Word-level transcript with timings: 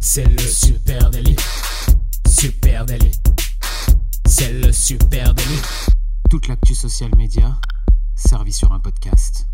C'est 0.00 0.24
le 0.24 0.38
super 0.38 1.10
délit. 1.10 1.36
Super 2.28 2.86
délit. 2.86 3.12
C'est 4.26 4.52
le 4.52 4.70
super 4.72 5.34
délit. 5.34 5.60
Toute 6.30 6.48
l'actu 6.48 6.74
social 6.74 7.10
média 7.16 7.58
servie 8.14 8.52
sur 8.52 8.72
un 8.72 8.80
podcast. 8.80 9.46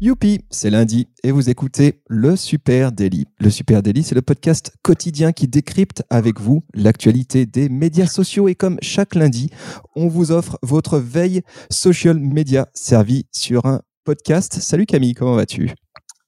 Youpi, 0.00 0.44
c'est 0.50 0.70
lundi 0.70 1.08
et 1.22 1.30
vous 1.32 1.48
écoutez 1.48 2.02
le 2.08 2.36
Super 2.36 2.92
Daily. 2.92 3.26
Le 3.40 3.48
Super 3.48 3.82
Daily, 3.82 4.02
c'est 4.02 4.14
le 4.14 4.22
podcast 4.22 4.74
quotidien 4.82 5.32
qui 5.32 5.48
décrypte 5.48 6.02
avec 6.10 6.38
vous 6.38 6.64
l'actualité 6.74 7.46
des 7.46 7.70
médias 7.70 8.06
sociaux 8.06 8.48
et 8.48 8.54
comme 8.54 8.78
chaque 8.82 9.14
lundi, 9.14 9.48
on 9.94 10.08
vous 10.08 10.32
offre 10.32 10.58
votre 10.62 10.98
veille 10.98 11.42
social 11.70 12.18
media 12.18 12.68
servie 12.74 13.26
sur 13.32 13.64
un 13.64 13.80
podcast. 14.04 14.60
Salut 14.60 14.84
Camille, 14.84 15.14
comment 15.14 15.34
vas-tu? 15.34 15.74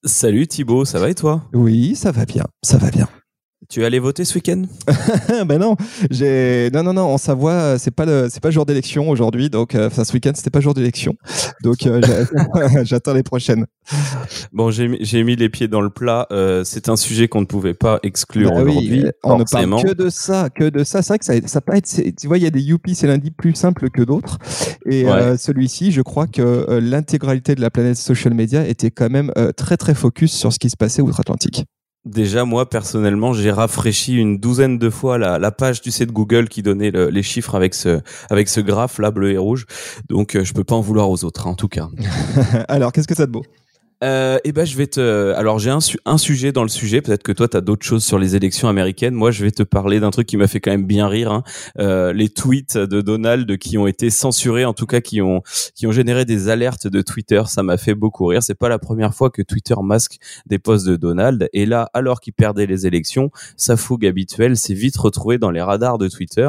Salut 0.05 0.47
Thibaut, 0.47 0.85
ça 0.85 1.01
va 1.01 1.11
et 1.11 1.15
toi? 1.17 1.43
Oui, 1.53 1.97
ça 1.97 2.13
va 2.13 2.25
bien, 2.25 2.45
ça 2.63 2.79
va 2.79 2.89
bien. 2.89 3.09
Tu 3.71 3.83
es 3.83 3.85
allé 3.85 3.99
voter 3.99 4.25
ce 4.25 4.35
week-end 4.37 4.63
Ben 5.47 5.59
non, 5.59 5.77
j'ai 6.11 6.71
non 6.73 6.83
non 6.83 6.95
non 6.95 7.03
en 7.03 7.19
Savoie 7.19 7.77
c'est 7.79 7.91
pas 7.91 8.07
le 8.07 8.29
c'est 8.31 8.41
pas 8.43 8.51
jour 8.51 8.65
d'élection 8.65 9.11
aujourd'hui 9.11 9.51
donc 9.51 9.75
euh, 9.75 9.89
enfin 9.89 10.05
ce 10.05 10.13
week-end 10.15 10.33
c'était 10.35 10.49
pas 10.49 10.61
jour 10.61 10.73
d'élection 10.73 11.15
donc 11.63 11.87
euh, 11.87 12.01
j'a- 12.03 12.83
j'attends 12.85 13.13
les 13.13 13.23
prochaines. 13.23 13.67
Bon, 14.53 14.71
j'ai 14.71 14.89
mis, 14.89 14.99
j'ai 15.01 15.23
mis 15.23 15.37
les 15.37 15.49
pieds 15.49 15.69
dans 15.69 15.81
le 15.83 15.91
plat. 15.91 16.27
euh, 16.31 16.63
c'est 16.65 16.89
un 16.89 16.97
sujet 16.97 17.29
qu'on 17.29 17.41
ne 17.43 17.47
pouvait 17.47 17.75
pas 17.75 17.99
exclure 18.03 18.53
Bah 18.53 18.63
oui, 18.63 18.71
aujourd'hui. 18.73 19.05
euh, 19.07 19.11
on 19.25 19.39
ne 19.39 19.45
parle 19.45 19.83
que 19.83 19.95
de 19.95 20.09
ça, 20.11 20.49
que 20.51 20.65
de 20.69 20.85
ça. 20.85 21.03
C'est 21.03 21.09
vrai 21.09 21.19
que 21.19 21.25
ça, 21.25 21.35
ça 21.47 21.61
peut 21.61 21.75
être, 21.75 21.87
tu 22.19 22.27
vois, 22.27 22.37
il 22.39 22.45
y 22.45 22.47
a 22.47 22.51
des 22.51 22.61
youpi, 22.61 22.95
c'est 22.95 23.07
lundi 23.07 23.31
plus 23.31 23.55
simple 23.55 23.89
que 23.91 24.03
d'autres. 24.03 24.39
Et 24.87 25.05
Ouais. 25.05 25.11
euh, 25.11 25.37
celui-ci, 25.39 25.91
je 25.93 26.03
crois 26.03 26.27
que 26.27 26.43
euh, 26.43 26.81
l'intégralité 26.81 27.55
de 27.55 27.61
la 27.63 27.71
planète 27.71 27.97
social 27.97 28.35
media 28.35 28.67
était 28.67 28.91
quand 28.91 29.09
même 29.11 29.33
euh, 29.39 29.53
très 29.53 29.77
très 29.79 29.95
focus 29.95 30.33
sur 30.33 30.53
ce 30.53 30.59
qui 30.59 30.69
se 30.71 30.77
passait 30.77 31.01
outre-Atlantique. 31.03 31.65
Déjà, 32.09 32.45
moi, 32.47 32.69
personnellement, 32.69 33.35
j'ai 33.35 33.51
rafraîchi 33.51 34.15
une 34.17 34.39
douzaine 34.39 34.79
de 34.79 34.89
fois 34.89 35.19
la, 35.19 35.39
la 35.39 35.51
page, 35.51 35.83
tu 35.83 35.91
sais, 35.91 36.07
de 36.07 36.11
Google 36.13 36.49
qui 36.49 36.63
donnait 36.63 36.91
le- 36.91 37.11
les 37.11 37.23
chiffres 37.23 37.55
avec 37.55 37.75
ce, 37.75 38.01
avec 38.31 38.49
ce 38.49 38.61
graphe 38.61 38.99
là, 38.99 39.11
bleu 39.11 39.31
et 39.33 39.37
rouge. 39.39 39.67
Donc, 40.09 40.35
euh, 40.35 40.43
je 40.43 40.55
peux 40.55 40.65
pas 40.65 40.75
en 40.75 40.81
vouloir 40.81 41.11
aux 41.11 41.23
autres, 41.25 41.47
hein, 41.47 41.51
en 41.51 41.55
tout 41.55 41.69
cas. 41.69 41.89
Alors, 42.69 42.93
qu'est-ce 42.93 43.07
que 43.09 43.15
ça 43.15 43.27
de 43.27 43.33
beau 43.33 43.43
Euh, 44.05 44.39
eh 44.45 44.53
ben, 44.53 44.65
je 44.65 44.77
vais 44.77 44.87
te. 44.87 45.33
Alors, 45.35 45.59
j'ai 45.59 45.71
un, 45.71 45.81
su- 45.81 45.99
un 46.05 46.19
sujet 46.19 46.53
dans 46.53 46.63
le 46.63 46.69
sujet. 46.69 47.03
Peut-être 47.03 47.25
que 47.25 47.33
toi, 47.33 47.49
tu 47.49 47.57
as 47.57 47.61
d'autres 47.61 47.85
choses 47.85 48.05
sur 48.05 48.17
les 48.21 48.37
élections 48.37 48.69
américaines. 48.69 49.15
Moi, 49.15 49.33
je 49.33 49.43
vais 49.45 49.51
te 49.51 49.65
parler 49.65 49.99
d'un 49.99 50.11
truc 50.13 50.29
qui 50.29 50.37
m'a 50.37 50.47
fait 50.47 50.61
quand 50.61 50.71
même 50.71 50.87
bien 50.87 51.09
rire. 51.09 51.33
hein. 51.33 51.43
Euh, 51.81 52.13
les 52.13 52.29
tweets 52.29 52.77
de 52.79 53.01
Donald 53.01 53.59
qui 53.59 53.77
ont 53.77 53.89
été 53.89 54.11
censurés, 54.11 54.65
en 54.65 54.73
tout 54.73 54.87
cas, 54.87 55.01
qui 55.01 55.21
ont 55.21 55.43
qui 55.75 55.89
ont 55.89 55.91
généré 55.93 56.25
des 56.25 56.49
alertes 56.49 56.87
de 56.87 57.03
Twitter. 57.03 57.43
Ça 57.49 57.65
m'a 57.65 57.77
fait 57.77 57.97
beaucoup 57.97 58.27
rire. 58.27 58.41
C'est 58.41 58.55
pas 58.55 58.69
la 58.69 58.79
première 58.79 59.15
fois 59.15 59.31
que 59.31 59.43
Twitter 59.43 59.75
masque 59.83 60.19
des 60.47 60.61
posts 60.61 60.87
de 60.87 60.95
Donald. 60.95 61.49
Et 61.53 61.67
là, 61.67 61.91
alors 61.93 62.21
qu'il 62.21 62.35
perdait 62.35 62.67
les 62.67 62.87
élections, 62.87 63.33
sa 63.57 63.77
fougue 63.77 64.07
habituelle 64.07 64.57
s'est 64.57 64.75
vite 64.75 64.97
retrouvée 64.97 65.39
dans 65.39 65.51
les 65.51 65.61
radars 65.63 65.99
de 65.99 66.07
Twitter. 66.07 66.49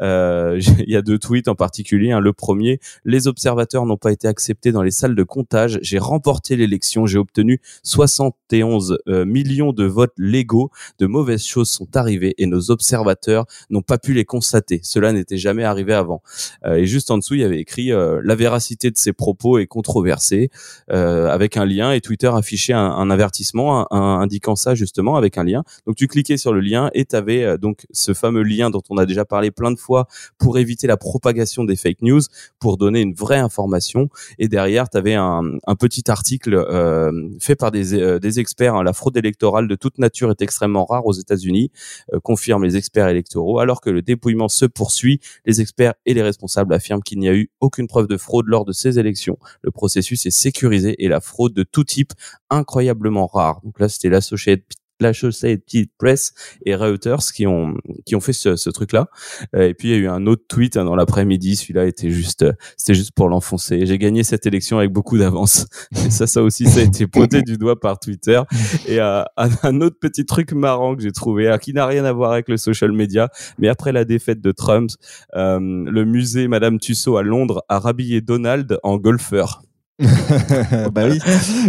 Euh, 0.00 0.58
Il 0.78 0.90
y 0.90 0.96
a 0.96 1.02
deux 1.02 1.18
tweets 1.18 1.48
en 1.48 1.54
particulier. 1.54 2.12
hein. 2.12 2.20
Le 2.20 2.32
premier, 2.32 2.80
les 3.04 3.26
observateurs 3.28 3.84
n'ont 3.84 3.98
pas 3.98 4.12
été 4.12 4.28
acceptés 4.28 4.72
dans 4.72 4.82
les 4.82 4.90
salles 4.90 5.14
de 5.14 5.22
comptage. 5.24 5.78
J'ai 5.82 5.98
remporté 5.98 6.56
l'élection. 6.56 6.85
J'ai 7.06 7.18
obtenu 7.18 7.60
71 7.82 8.98
euh, 9.08 9.24
millions 9.24 9.72
de 9.72 9.84
votes 9.84 10.14
légaux. 10.18 10.70
De 10.98 11.06
mauvaises 11.06 11.44
choses 11.44 11.68
sont 11.68 11.96
arrivées 11.96 12.34
et 12.38 12.46
nos 12.46 12.70
observateurs 12.70 13.46
n'ont 13.70 13.82
pas 13.82 13.98
pu 13.98 14.12
les 14.12 14.24
constater. 14.24 14.80
Cela 14.82 15.12
n'était 15.12 15.38
jamais 15.38 15.64
arrivé 15.64 15.92
avant. 15.92 16.22
Euh, 16.64 16.76
et 16.76 16.86
juste 16.86 17.10
en 17.10 17.18
dessous, 17.18 17.34
il 17.34 17.40
y 17.40 17.44
avait 17.44 17.60
écrit 17.60 17.92
euh, 17.92 18.20
la 18.24 18.34
véracité 18.34 18.90
de 18.90 18.96
ces 18.96 19.12
propos 19.12 19.58
est 19.58 19.66
controversée 19.66 20.50
avec 20.88 21.56
un 21.56 21.64
lien 21.64 21.92
et 21.92 22.00
Twitter 22.00 22.30
affichait 22.32 22.72
un, 22.72 23.10
avertissement 23.10 23.92
indiquant 23.92 24.56
ça 24.56 24.74
justement 24.74 25.16
avec 25.16 25.38
un 25.38 25.44
lien. 25.44 25.64
Donc 25.86 25.96
tu 25.96 26.06
cliquais 26.06 26.36
sur 26.36 26.52
le 26.52 26.60
lien 26.60 26.90
et 26.94 27.04
tu 27.04 27.16
avais 27.16 27.58
donc 27.58 27.86
ce 27.92 28.14
fameux 28.14 28.42
lien 28.42 28.70
dont 28.70 28.82
on 28.90 28.96
a 28.96 29.06
déjà 29.06 29.24
parlé 29.24 29.50
plein 29.50 29.70
de 29.70 29.78
fois 29.78 30.06
pour 30.38 30.58
éviter 30.58 30.86
la 30.86 30.96
propagation 30.96 31.64
des 31.64 31.76
fake 31.76 32.02
news, 32.02 32.20
pour 32.58 32.76
donner 32.76 33.00
une 33.00 33.14
vraie 33.14 33.38
information. 33.38 34.08
Et 34.38 34.48
derrière, 34.48 34.88
tu 34.88 34.98
avais 34.98 35.14
un 35.14 35.58
petit 35.78 36.10
article 36.10 36.54
euh, 36.76 37.12
fait 37.40 37.56
par 37.56 37.70
des, 37.70 37.94
euh, 37.94 38.18
experts. 38.36 38.74
hein. 38.74 38.82
La 38.82 38.92
fraude 38.92 39.16
électorale 39.16 39.68
de 39.68 39.74
toute 39.74 39.98
nature 39.98 40.30
est 40.30 40.42
extrêmement 40.42 40.84
rare 40.84 41.06
aux 41.06 41.12
États-Unis, 41.12 41.70
euh, 42.12 42.20
confirment 42.20 42.64
les 42.64 42.76
experts 42.76 43.08
électoraux. 43.08 43.58
Alors 43.58 43.80
que 43.80 43.90
le 43.90 44.02
dépouillement 44.02 44.48
se 44.48 44.66
poursuit, 44.66 45.20
les 45.44 45.60
experts 45.60 45.94
et 46.04 46.14
les 46.14 46.22
responsables 46.22 46.72
affirment 46.74 47.02
qu'il 47.02 47.18
n'y 47.18 47.28
a 47.28 47.34
eu 47.34 47.50
aucune 47.60 47.88
preuve 47.88 48.06
de 48.06 48.16
fraude 48.16 48.46
lors 48.46 48.64
de 48.64 48.72
ces 48.72 48.98
élections. 48.98 49.38
Le 49.62 49.70
processus 49.70 50.26
est 50.26 50.30
sécurisé 50.30 50.94
et 51.02 51.08
la 51.08 51.20
fraude 51.20 51.54
de 51.54 51.62
tout 51.62 51.84
type 51.84 52.12
incroyablement 52.50 53.26
rare. 53.26 53.60
Donc 53.64 53.80
là, 53.80 53.88
c'était 53.88 54.08
l'Associated 54.08 54.64
l'Associated 55.00 55.88
Press 55.98 56.32
et 56.64 56.74
Reuters 56.74 57.32
qui 57.34 57.46
ont 57.46 57.74
qui 58.04 58.16
ont 58.16 58.20
fait 58.20 58.32
ce, 58.32 58.56
ce 58.56 58.70
truc 58.70 58.92
là 58.92 59.08
et 59.56 59.74
puis 59.74 59.88
il 59.88 59.90
y 59.92 59.94
a 59.94 59.98
eu 59.98 60.08
un 60.08 60.26
autre 60.26 60.44
tweet 60.48 60.76
hein, 60.76 60.84
dans 60.84 60.96
l'après-midi. 60.96 61.56
Celui-là 61.56 61.86
était 61.86 62.10
juste 62.10 62.42
euh, 62.42 62.52
c'était 62.76 62.94
juste 62.94 63.12
pour 63.12 63.28
l'enfoncer. 63.28 63.86
J'ai 63.86 63.98
gagné 63.98 64.22
cette 64.22 64.46
élection 64.46 64.78
avec 64.78 64.92
beaucoup 64.92 65.18
d'avance. 65.18 65.66
Et 66.06 66.10
ça 66.10 66.26
ça 66.26 66.42
aussi 66.42 66.66
ça 66.66 66.80
a 66.80 66.82
été 66.82 67.06
pointé 67.06 67.42
du 67.42 67.56
doigt 67.56 67.78
par 67.78 67.98
Twitter. 67.98 68.40
Et 68.88 69.00
euh, 69.00 69.22
un, 69.36 69.50
un 69.62 69.80
autre 69.80 69.96
petit 70.00 70.24
truc 70.24 70.52
marrant 70.52 70.96
que 70.96 71.02
j'ai 71.02 71.12
trouvé 71.12 71.48
euh, 71.48 71.58
qui 71.58 71.72
n'a 71.72 71.86
rien 71.86 72.04
à 72.04 72.12
voir 72.12 72.32
avec 72.32 72.48
le 72.48 72.56
social 72.56 72.92
media 72.92 73.28
mais 73.58 73.68
après 73.68 73.92
la 73.92 74.04
défaite 74.04 74.40
de 74.40 74.52
Trump 74.52 74.90
euh, 75.34 75.58
le 75.60 76.04
musée 76.04 76.48
Madame 76.48 76.78
Tussaud 76.78 77.16
à 77.16 77.22
Londres 77.22 77.64
a 77.68 77.78
rhabillé 77.78 78.20
Donald 78.20 78.78
en 78.82 78.96
golfeur 78.96 79.62
bah 80.92 81.06
oui, 81.08 81.18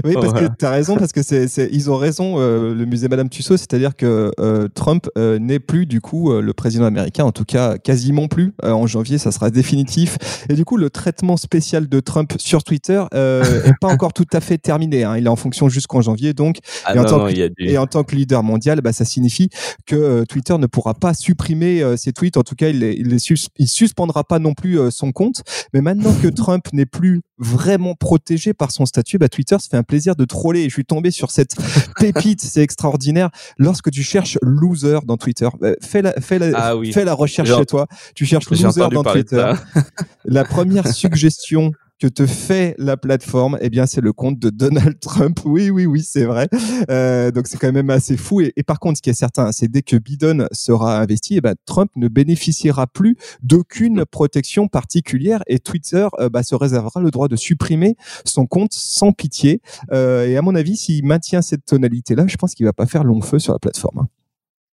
oui 0.03 0.13
parce 0.15 0.33
que 0.33 0.47
tu 0.59 0.65
as 0.65 0.69
raison, 0.71 0.97
parce 0.97 1.13
que 1.13 1.23
c'est, 1.23 1.47
c'est- 1.47 1.69
ils 1.71 1.89
ont 1.89 1.95
raison, 1.95 2.35
euh, 2.39 2.73
le 2.73 2.85
musée 2.85 3.07
Madame 3.07 3.29
Tussaud, 3.29 3.55
c'est-à-dire 3.55 3.95
que 3.95 4.31
euh, 4.39 4.67
Trump 4.73 5.07
euh, 5.17 5.39
n'est 5.39 5.59
plus 5.59 5.85
du 5.85 6.01
coup 6.01 6.31
euh, 6.31 6.41
le 6.41 6.53
président 6.53 6.85
américain, 6.85 7.23
en 7.23 7.31
tout 7.31 7.45
cas 7.45 7.77
quasiment 7.77 8.27
plus. 8.27 8.53
Euh, 8.65 8.71
en 8.71 8.85
janvier, 8.85 9.17
ça 9.17 9.31
sera 9.31 9.49
définitif. 9.49 10.17
Et 10.49 10.55
du 10.55 10.65
coup, 10.65 10.75
le 10.75 10.89
traitement 10.89 11.37
spécial 11.37 11.87
de 11.87 11.99
Trump 12.01 12.33
sur 12.37 12.63
Twitter 12.63 13.01
euh, 13.13 13.63
est 13.63 13.73
pas 13.79 13.87
encore 13.87 14.11
tout 14.13 14.25
à 14.33 14.41
fait 14.41 14.57
terminé. 14.57 15.05
hein. 15.05 15.15
Il 15.17 15.25
est 15.25 15.29
en 15.29 15.35
fonction 15.37 15.69
jusqu'en 15.69 16.01
janvier, 16.01 16.33
donc 16.33 16.57
ah 16.85 16.95
Et 16.95 16.99
en 16.99 17.03
non, 17.03 17.07
tant 17.09 17.17
non, 17.19 17.27
que- 17.27 17.47
du... 17.47 17.53
Et 17.59 17.77
en 17.77 17.87
tant 17.87 18.03
que 18.03 18.15
leader 18.15 18.43
mondial, 18.43 18.81
bah, 18.81 18.91
ça 18.91 19.05
signifie 19.05 19.49
que 19.85 20.25
Twitter 20.25 20.57
ne 20.57 20.67
pourra 20.67 20.93
pas 20.95 21.13
supprimer 21.13 21.81
euh, 21.81 21.95
ses 21.95 22.11
tweets. 22.11 22.35
En 22.37 22.43
tout 22.43 22.55
cas, 22.55 22.67
il, 22.69 22.79
les, 22.79 22.93
il, 22.93 23.07
les 23.07 23.19
sus- 23.19 23.47
il 23.57 23.67
suspendra 23.67 24.25
pas 24.25 24.39
non 24.39 24.53
plus 24.53 24.79
euh, 24.79 24.91
son 24.91 25.11
compte. 25.13 25.43
Mais 25.73 25.79
maintenant 25.81 26.13
que 26.21 26.27
Trump 26.27 26.65
n'est 26.73 26.85
plus 26.85 27.21
vraiment 27.39 27.93
protégé 27.95 28.53
par 28.53 28.71
son 28.71 28.85
statut, 28.85 29.17
bah, 29.17 29.29
Twitter 29.29 29.57
se 29.59 29.67
fait 29.69 29.77
un 29.77 29.83
plaisir 29.83 30.15
de 30.15 30.25
troller. 30.25 30.61
Et 30.61 30.69
je 30.69 30.73
suis 30.73 30.85
tombé 30.85 31.11
sur 31.11 31.31
cette 31.31 31.55
pépite, 31.99 32.41
c'est 32.41 32.61
extraordinaire. 32.61 33.29
Lorsque 33.57 33.91
tu 33.91 34.03
cherches 34.03 34.37
loser 34.41 34.99
dans 35.05 35.17
Twitter, 35.17 35.47
bah, 35.59 35.71
fais, 35.81 36.01
la, 36.01 36.13
fais, 36.13 36.39
la, 36.39 36.51
Ah 36.55 36.75
oui. 36.75 36.91
fais 36.93 37.05
la 37.05 37.13
recherche 37.13 37.49
Genre- 37.49 37.59
chez 37.59 37.65
toi. 37.65 37.87
Tu 38.15 38.25
cherches 38.25 38.49
loser 38.49 38.87
dans 38.91 39.03
Twitter. 39.03 39.51
La 40.25 40.43
première 40.43 40.87
suggestion 40.87 41.71
que 41.99 42.07
te 42.07 42.25
fait 42.25 42.75
la 42.77 42.97
plateforme, 42.97 43.57
eh 43.61 43.69
bien, 43.69 43.85
c'est 43.85 44.01
le 44.01 44.13
compte 44.13 44.39
de 44.39 44.49
Donald 44.49 44.99
Trump. 45.01 45.39
Oui, 45.45 45.69
oui, 45.69 45.85
oui, 45.85 46.03
c'est 46.03 46.25
vrai. 46.25 46.47
Euh, 46.89 47.31
donc, 47.31 47.47
c'est 47.47 47.57
quand 47.57 47.71
même 47.71 47.89
assez 47.89 48.17
fou. 48.17 48.41
Et, 48.41 48.63
par 48.63 48.79
contre, 48.79 48.97
ce 48.97 49.01
qui 49.01 49.09
est 49.09 49.13
certain, 49.13 49.51
c'est 49.51 49.67
dès 49.67 49.81
que 49.81 49.95
Biden 49.97 50.47
sera 50.51 50.99
investi, 50.99 51.37
eh 51.37 51.41
ben, 51.41 51.55
Trump 51.65 51.91
ne 51.95 52.07
bénéficiera 52.07 52.87
plus 52.87 53.17
d'aucune 53.41 54.05
protection 54.05 54.67
particulière 54.67 55.43
et 55.47 55.59
Twitter 55.59 56.07
euh, 56.19 56.29
bah, 56.29 56.43
se 56.43 56.55
réservera 56.55 57.01
le 57.01 57.11
droit 57.11 57.27
de 57.27 57.35
supprimer 57.35 57.95
son 58.25 58.45
compte 58.45 58.73
sans 58.73 59.11
pitié. 59.11 59.61
Euh, 59.91 60.27
et 60.27 60.37
à 60.37 60.41
mon 60.41 60.55
avis, 60.55 60.77
s'il 60.77 61.05
maintient 61.05 61.41
cette 61.41 61.65
tonalité-là, 61.65 62.25
je 62.27 62.37
pense 62.37 62.53
qu'il 62.53 62.65
va 62.65 62.73
pas 62.73 62.85
faire 62.85 63.03
long 63.03 63.21
feu 63.21 63.39
sur 63.39 63.53
la 63.53 63.59
plateforme. 63.59 64.07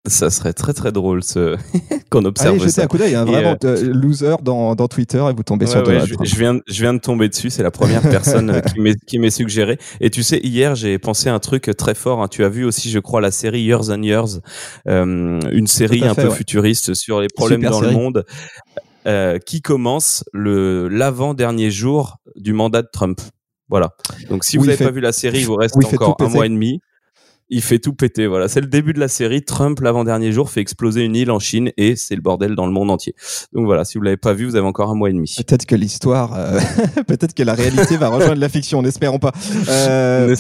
Ça 0.05 0.29
serait 0.29 0.51
très 0.51 0.73
très 0.73 0.91
drôle 0.91 1.23
ce... 1.23 1.55
qu'on 2.09 2.25
observe 2.25 2.55
Allez, 2.55 2.59
jetez 2.59 2.71
ça. 2.71 2.83
un 2.83 2.87
coup 2.87 2.97
d'œil. 2.97 3.15
Hein, 3.15 3.23
vraiment, 3.23 3.55
euh, 3.63 3.93
loser 3.93 4.35
dans, 4.41 4.75
dans 4.75 4.87
Twitter 4.89 5.23
et 5.29 5.33
vous 5.33 5.43
tombez 5.43 5.65
sur 5.65 5.87
Ouais, 5.87 6.01
je, 6.23 6.35
viens, 6.35 6.59
je 6.67 6.81
viens 6.81 6.93
de 6.93 6.99
tomber 6.99 7.29
dessus. 7.29 7.49
C'est 7.49 7.63
la 7.63 7.71
première 7.71 8.01
personne 8.01 8.49
euh, 8.49 8.93
qui 9.07 9.19
m'est 9.19 9.29
suggéré. 9.29 9.77
Et 10.01 10.09
tu 10.09 10.21
sais, 10.21 10.39
hier, 10.39 10.75
j'ai 10.75 10.99
pensé 10.99 11.29
à 11.29 11.33
un 11.33 11.39
truc 11.39 11.71
très 11.77 11.95
fort. 11.95 12.21
hein. 12.21 12.27
Tu 12.27 12.43
as 12.43 12.49
vu 12.49 12.65
aussi, 12.65 12.89
je 12.89 12.99
crois, 12.99 13.21
la 13.21 13.31
série 13.31 13.61
Years 13.61 13.89
and 13.91 14.01
Years, 14.03 14.39
euh, 14.89 15.39
une 15.51 15.67
série 15.67 16.03
un 16.03 16.15
peu 16.15 16.27
ouais. 16.27 16.35
futuriste 16.35 16.93
sur 16.95 17.21
les 17.21 17.27
problèmes 17.33 17.61
Super 17.61 17.71
dans 17.71 17.79
série. 17.79 17.93
le 17.93 17.97
monde, 17.97 18.25
euh, 19.07 19.39
qui 19.39 19.61
commence 19.61 20.25
le 20.33 20.89
l'avant 20.89 21.33
dernier 21.33 21.71
jour 21.71 22.17
du 22.35 22.51
mandat 22.51 22.81
de 22.81 22.89
Trump. 22.91 23.21
Voilà. 23.69 23.91
Donc, 24.29 24.43
si 24.43 24.57
vous 24.57 24.65
n'avez 24.65 24.83
pas 24.83 24.91
vu 24.91 24.99
la 24.99 25.13
série, 25.13 25.39
il 25.39 25.45
vous 25.45 25.55
reste 25.55 25.77
encore 25.77 26.17
un 26.19 26.27
mois 26.27 26.45
et 26.45 26.49
demi. 26.49 26.81
Il 27.49 27.61
fait 27.61 27.79
tout 27.79 27.93
péter. 27.93 28.27
Voilà, 28.27 28.47
c'est 28.47 28.61
le 28.61 28.67
début 28.67 28.93
de 28.93 28.99
la 28.99 29.07
série. 29.07 29.43
Trump, 29.43 29.79
l'avant-dernier 29.79 30.31
jour, 30.31 30.49
fait 30.49 30.61
exploser 30.61 31.01
une 31.01 31.15
île 31.15 31.31
en 31.31 31.39
Chine 31.39 31.71
et 31.77 31.95
c'est 31.95 32.15
le 32.15 32.21
bordel 32.21 32.55
dans 32.55 32.65
le 32.65 32.71
monde 32.71 32.91
entier. 32.91 33.15
Donc 33.53 33.65
voilà, 33.65 33.85
si 33.85 33.97
vous 33.97 34.03
l'avez 34.03 34.17
pas 34.17 34.33
vu, 34.33 34.45
vous 34.45 34.55
avez 34.55 34.67
encore 34.67 34.89
un 34.89 34.95
mois 34.95 35.09
et 35.09 35.13
demi. 35.13 35.33
Peut-être 35.37 35.65
que 35.65 35.75
l'histoire, 35.75 36.33
euh, 36.35 36.59
peut-être 37.07 37.33
que 37.33 37.43
la 37.43 37.53
réalité 37.53 37.97
va 37.97 38.09
rejoindre 38.09 38.39
la 38.39 38.49
fiction, 38.49 38.81
n'espérons 38.81 39.19
pas. 39.19 39.31
Euh. 39.67 40.35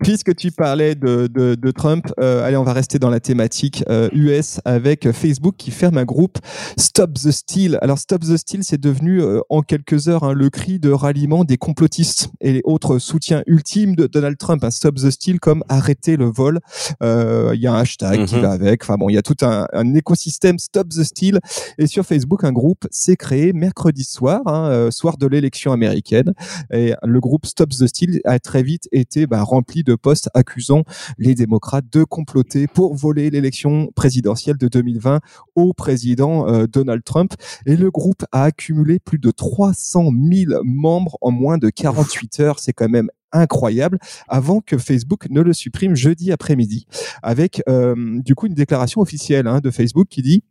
Puisque 0.00 0.34
tu 0.34 0.50
parlais 0.50 0.94
de, 0.94 1.26
de, 1.26 1.54
de 1.54 1.70
Trump, 1.70 2.06
euh, 2.20 2.44
allez, 2.44 2.56
on 2.56 2.62
va 2.62 2.72
rester 2.72 2.98
dans 2.98 3.10
la 3.10 3.20
thématique 3.20 3.84
euh, 3.88 4.08
US 4.12 4.60
avec 4.64 5.10
Facebook 5.12 5.54
qui 5.56 5.70
ferme 5.70 5.98
un 5.98 6.04
groupe 6.04 6.38
Stop 6.76 7.14
the 7.14 7.30
Steal. 7.30 7.78
Alors 7.82 7.98
Stop 7.98 8.22
the 8.22 8.36
Steal, 8.36 8.64
c'est 8.64 8.80
devenu 8.80 9.20
euh, 9.20 9.40
en 9.48 9.62
quelques 9.62 10.08
heures 10.08 10.24
hein, 10.24 10.32
le 10.32 10.50
cri 10.50 10.78
de 10.78 10.90
ralliement 10.90 11.44
des 11.44 11.56
complotistes 11.56 12.30
et 12.40 12.52
les 12.52 12.60
autres 12.64 12.98
soutiens 12.98 13.42
ultimes 13.46 13.94
de 13.94 14.06
Donald 14.06 14.36
Trump. 14.38 14.62
hein. 14.64 14.70
Stop 14.70 14.96
the 14.96 15.10
Steal 15.10 15.40
comme 15.40 15.64
arrêter 15.68 16.16
le 16.16 16.26
vol. 16.26 16.60
Il 17.00 17.60
y 17.60 17.66
a 17.66 17.72
un 17.72 17.80
hashtag 17.80 18.26
qui 18.26 18.36
mhm. 18.36 18.42
va 18.42 18.50
avec. 18.52 18.84
Enfin 18.84 18.96
bon, 18.96 19.08
il 19.08 19.14
y 19.14 19.18
a 19.18 19.22
tout 19.22 19.36
un, 19.42 19.66
un, 19.72 19.94
écosystème 19.94 20.58
Stop 20.58 20.88
the 20.88 21.02
Steal. 21.02 21.40
Et 21.78 21.86
sur 21.86 22.04
Facebook, 22.04 22.44
un 22.44 22.52
groupe 22.52 22.86
s'est 22.90 23.16
créé 23.16 23.52
mercredi 23.52 24.04
soir, 24.04 24.42
hein, 24.46 24.88
soir 24.90 25.16
de 25.16 25.26
l'élection 25.26 25.72
américaine. 25.72 26.32
Et 26.72 26.94
le 27.02 27.20
groupe 27.20 27.46
Stop 27.46 27.70
the 27.70 27.86
Steal 27.86 28.20
a 28.24 28.38
très 28.38 28.62
vite 28.62 28.88
été 28.92 29.26
bah, 29.26 29.42
rempli 29.42 29.82
de 29.82 29.87
posts 29.96 30.28
accusant 30.34 30.84
les 31.18 31.34
démocrates 31.34 31.86
de 31.90 32.04
comploter 32.04 32.66
pour 32.66 32.94
voler 32.94 33.30
l'élection 33.30 33.88
présidentielle 33.94 34.56
de 34.56 34.68
2020 34.68 35.20
au 35.54 35.72
président 35.72 36.48
euh, 36.48 36.66
Donald 36.66 37.02
Trump. 37.04 37.34
Et 37.66 37.76
le 37.76 37.90
groupe 37.90 38.24
a 38.32 38.44
accumulé 38.44 38.98
plus 38.98 39.18
de 39.18 39.30
300 39.30 40.10
000 40.32 40.62
membres 40.64 41.18
en 41.20 41.30
moins 41.30 41.58
de 41.58 41.70
48 41.70 42.40
heures. 42.40 42.58
C'est 42.58 42.72
quand 42.72 42.88
même 42.88 43.10
incroyable 43.32 43.98
avant 44.26 44.60
que 44.60 44.78
Facebook 44.78 45.26
ne 45.30 45.40
le 45.42 45.52
supprime 45.52 45.94
jeudi 45.94 46.32
après-midi 46.32 46.86
avec 47.22 47.62
euh, 47.68 48.20
du 48.22 48.34
coup 48.34 48.46
une 48.46 48.54
déclaration 48.54 49.00
officielle 49.00 49.46
hein, 49.46 49.60
de 49.60 49.70
Facebook 49.70 50.08
qui 50.08 50.22
dit 50.22 50.42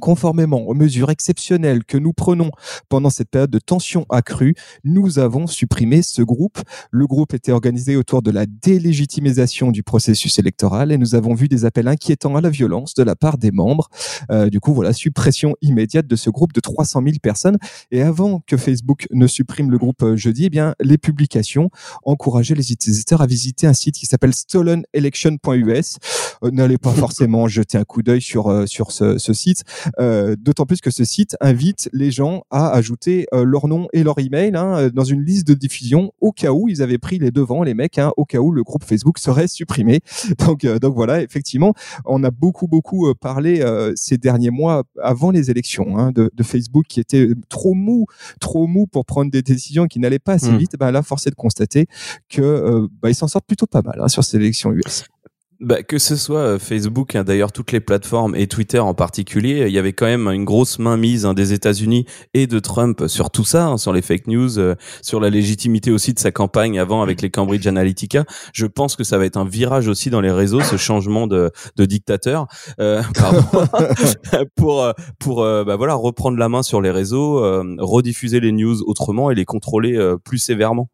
Conformément 0.00 0.62
aux 0.62 0.74
mesures 0.74 1.10
exceptionnelles 1.10 1.84
que 1.84 1.98
nous 1.98 2.12
prenons 2.12 2.50
pendant 2.88 3.10
cette 3.10 3.30
période 3.30 3.50
de 3.50 3.58
tension 3.58 4.06
accrue, 4.10 4.54
nous 4.84 5.18
avons 5.18 5.46
supprimé 5.46 6.02
ce 6.02 6.22
groupe. 6.22 6.58
Le 6.90 7.06
groupe 7.06 7.34
était 7.34 7.52
organisé 7.52 7.96
autour 7.96 8.22
de 8.22 8.30
la 8.30 8.46
délégitimisation 8.46 9.70
du 9.70 9.82
processus 9.82 10.38
électoral 10.38 10.92
et 10.92 10.98
nous 10.98 11.14
avons 11.14 11.34
vu 11.34 11.48
des 11.48 11.64
appels 11.64 11.88
inquiétants 11.88 12.36
à 12.36 12.40
la 12.40 12.50
violence 12.50 12.94
de 12.94 13.02
la 13.02 13.16
part 13.16 13.38
des 13.38 13.50
membres. 13.50 13.88
Euh, 14.30 14.48
du 14.48 14.60
coup, 14.60 14.74
voilà, 14.74 14.92
suppression 14.92 15.56
immédiate 15.60 16.06
de 16.06 16.16
ce 16.16 16.30
groupe 16.30 16.52
de 16.52 16.60
300 16.60 17.02
000 17.02 17.16
personnes. 17.22 17.58
Et 17.90 18.02
avant 18.02 18.40
que 18.46 18.56
Facebook 18.56 19.06
ne 19.12 19.26
supprime 19.26 19.70
le 19.70 19.78
groupe 19.78 20.02
euh, 20.02 20.16
jeudi, 20.16 20.46
eh 20.46 20.50
bien, 20.50 20.74
les 20.80 20.98
publications 20.98 21.70
encourageaient 22.04 22.54
les 22.54 22.72
utilisateurs 22.72 23.22
à 23.22 23.26
visiter 23.26 23.66
un 23.66 23.72
site 23.72 23.96
qui 23.96 24.06
s'appelle 24.06 24.34
stolenelection.us. 24.34 25.96
Euh, 26.42 26.50
n'allez 26.50 26.78
pas 26.78 26.92
forcément 26.94 27.48
jeter 27.48 27.78
un 27.78 27.84
coup 27.84 28.02
d'œil 28.02 28.20
sur, 28.20 28.48
euh, 28.48 28.66
sur 28.66 28.92
ce, 28.92 29.18
ce 29.18 29.32
site. 29.32 29.64
Euh, 29.98 30.36
d'autant 30.38 30.66
plus 30.66 30.80
que 30.80 30.90
ce 30.90 31.04
site 31.04 31.36
invite 31.40 31.88
les 31.92 32.10
gens 32.10 32.42
à 32.50 32.70
ajouter 32.70 33.26
euh, 33.34 33.44
leur 33.44 33.68
nom 33.68 33.88
et 33.92 34.02
leur 34.02 34.18
email 34.18 34.54
hein, 34.54 34.76
euh, 34.78 34.90
dans 34.90 35.04
une 35.04 35.24
liste 35.24 35.46
de 35.46 35.54
diffusion 35.54 36.12
au 36.20 36.32
cas 36.32 36.52
où 36.52 36.68
ils 36.68 36.82
avaient 36.82 36.98
pris 36.98 37.18
les 37.18 37.30
devants, 37.30 37.62
les 37.62 37.74
mecs, 37.74 37.98
hein, 37.98 38.12
au 38.16 38.24
cas 38.24 38.38
où 38.38 38.52
le 38.52 38.62
groupe 38.62 38.84
Facebook 38.84 39.18
serait 39.18 39.48
supprimé. 39.48 40.00
Donc, 40.38 40.66
donc 40.66 40.94
voilà, 40.94 41.22
effectivement, 41.22 41.74
on 42.04 42.22
a 42.24 42.30
beaucoup 42.30 42.66
beaucoup 42.66 43.12
parlé 43.14 43.62
ces 43.94 44.16
derniers 44.16 44.50
mois 44.50 44.84
avant 45.02 45.30
les 45.30 45.50
élections 45.50 45.98
hein, 45.98 46.12
de, 46.12 46.30
de, 46.32 46.42
Facebook 46.42 46.86
qui 46.88 47.00
était 47.00 47.28
trop 47.48 47.74
mou, 47.74 48.06
trop 48.40 48.66
mou 48.66 48.86
pour 48.86 49.04
prendre 49.04 49.30
des 49.30 49.42
décisions 49.42 49.86
qui 49.86 49.98
n'allaient 49.98 50.18
pas 50.18 50.34
assez 50.34 50.50
mmh. 50.50 50.56
vite. 50.56 50.72
Ben 50.78 50.90
là, 50.90 51.02
force 51.02 51.26
est 51.26 51.30
de 51.30 51.34
constater 51.34 51.86
que 52.28 52.88
bah, 53.02 53.10
ils 53.10 53.14
s'en 53.14 53.28
sortent 53.28 53.46
plutôt 53.46 53.66
pas 53.66 53.82
mal 53.82 53.98
hein, 54.00 54.08
sur 54.08 54.24
ces 54.24 54.36
élections 54.36 54.72
US. 54.72 55.04
Bah, 55.60 55.82
que 55.82 55.98
ce 55.98 56.16
soit 56.16 56.38
euh, 56.38 56.58
Facebook, 56.58 57.14
hein, 57.14 57.22
d'ailleurs 57.22 57.52
toutes 57.52 57.72
les 57.72 57.80
plateformes 57.80 58.34
et 58.34 58.46
Twitter 58.46 58.78
en 58.78 58.94
particulier, 58.94 59.64
il 59.66 59.72
y 59.72 59.78
avait 59.78 59.92
quand 59.92 60.06
même 60.06 60.26
une 60.28 60.46
grosse 60.46 60.78
mainmise 60.78 61.26
hein, 61.26 61.34
des 61.34 61.52
États-Unis 61.52 62.06
et 62.32 62.46
de 62.46 62.58
Trump 62.60 63.08
sur 63.08 63.30
tout 63.30 63.44
ça, 63.44 63.66
hein, 63.66 63.76
sur 63.76 63.92
les 63.92 64.00
fake 64.00 64.26
news, 64.26 64.58
euh, 64.58 64.74
sur 65.02 65.20
la 65.20 65.28
légitimité 65.28 65.90
aussi 65.90 66.14
de 66.14 66.18
sa 66.18 66.32
campagne 66.32 66.78
avant 66.78 67.02
avec 67.02 67.20
les 67.20 67.28
Cambridge 67.28 67.66
Analytica. 67.66 68.24
Je 68.54 68.64
pense 68.64 68.96
que 68.96 69.04
ça 69.04 69.18
va 69.18 69.26
être 69.26 69.36
un 69.36 69.44
virage 69.44 69.86
aussi 69.86 70.08
dans 70.08 70.22
les 70.22 70.32
réseaux, 70.32 70.62
ce 70.62 70.78
changement 70.78 71.26
de, 71.26 71.52
dictateur, 71.76 72.46
euh, 72.80 73.02
pour 74.56 74.90
pour 75.18 75.42
bah, 75.42 75.76
voilà 75.76 75.92
reprendre 75.92 76.38
la 76.38 76.48
main 76.48 76.62
sur 76.62 76.80
les 76.80 76.90
réseaux, 76.90 77.42
rediffuser 77.78 78.40
les 78.40 78.52
news 78.52 78.80
autrement 78.86 79.30
et 79.30 79.34
les 79.34 79.44
contrôler 79.44 79.98
plus 80.24 80.38
sévèrement. 80.38 80.88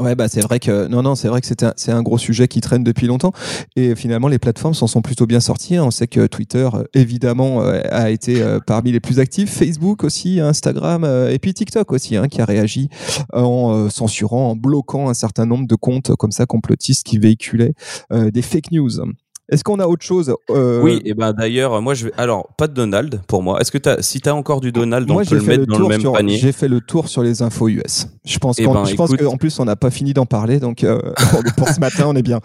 Ouais, 0.00 0.16
bah 0.16 0.26
c'est 0.28 0.40
vrai 0.40 0.58
que 0.58 0.88
non, 0.88 1.02
non, 1.02 1.14
c'est 1.14 1.28
vrai 1.28 1.40
que 1.40 1.46
c'est 1.46 1.62
un, 1.62 1.72
un 1.96 2.02
gros 2.02 2.18
sujet 2.18 2.48
qui 2.48 2.60
traîne 2.60 2.82
depuis 2.82 3.06
longtemps. 3.06 3.32
Et 3.76 3.94
finalement, 3.94 4.26
les 4.26 4.40
plateformes 4.40 4.74
s'en 4.74 4.88
sont 4.88 5.02
plutôt 5.02 5.26
bien 5.26 5.38
sorties. 5.38 5.76
Hein. 5.76 5.84
On 5.84 5.92
sait 5.92 6.08
que 6.08 6.26
Twitter, 6.26 6.68
euh, 6.74 6.82
évidemment, 6.94 7.62
euh, 7.62 7.80
a 7.90 8.10
été 8.10 8.42
euh, 8.42 8.58
parmi 8.66 8.90
les 8.90 8.98
plus 8.98 9.20
actifs. 9.20 9.50
Facebook 9.50 10.02
aussi, 10.02 10.40
Instagram, 10.40 11.04
et 11.30 11.38
puis 11.38 11.54
TikTok 11.54 11.92
aussi, 11.92 12.16
hein, 12.16 12.26
qui 12.26 12.40
a 12.40 12.44
réagi 12.44 12.88
en 13.32 13.88
censurant, 13.88 14.50
en 14.50 14.56
bloquant 14.56 15.08
un 15.08 15.14
certain 15.14 15.46
nombre 15.46 15.68
de 15.68 15.76
comptes 15.76 16.14
comme 16.16 16.32
ça 16.32 16.46
complotistes 16.46 17.06
qui 17.06 17.18
véhiculaient 17.18 17.74
des 18.10 18.42
fake 18.42 18.72
news. 18.72 18.90
Est-ce 19.50 19.62
qu'on 19.62 19.78
a 19.78 19.86
autre 19.86 20.04
chose 20.04 20.34
euh... 20.50 20.80
Oui, 20.80 21.02
et 21.04 21.12
ben 21.12 21.32
d'ailleurs, 21.34 21.80
moi 21.82 21.92
je 21.92 22.06
vais. 22.06 22.12
Alors, 22.16 22.48
pas 22.56 22.66
de 22.66 22.72
Donald 22.72 23.20
pour 23.26 23.42
moi. 23.42 23.60
Est-ce 23.60 23.70
que 23.70 23.88
as, 23.88 24.00
si 24.00 24.20
t'as 24.20 24.32
encore 24.32 24.60
du 24.60 24.72
Donald, 24.72 25.10
on 25.10 25.22
peut 25.22 25.34
le 25.34 25.42
mettre 25.42 25.66
dans 25.66 25.78
le 25.78 25.88
même 25.88 26.02
panier. 26.02 26.38
J'ai 26.38 26.52
fait 26.52 26.68
le 26.68 26.80
tour 26.80 27.08
sur 27.08 27.22
les 27.22 27.42
infos 27.42 27.68
US. 27.68 28.08
Je 28.24 28.38
pense 28.38 28.58
eh 28.58 28.64
qu'en 28.64 28.84
ben, 28.84 29.36
plus 29.38 29.60
on 29.60 29.64
n'a 29.66 29.76
pas 29.76 29.90
fini 29.90 30.14
d'en 30.14 30.24
parler, 30.24 30.60
donc 30.60 30.82
euh, 30.82 30.98
pour 31.56 31.68
ce 31.68 31.78
matin 31.78 32.04
on 32.06 32.16
est 32.16 32.22
bien. 32.22 32.40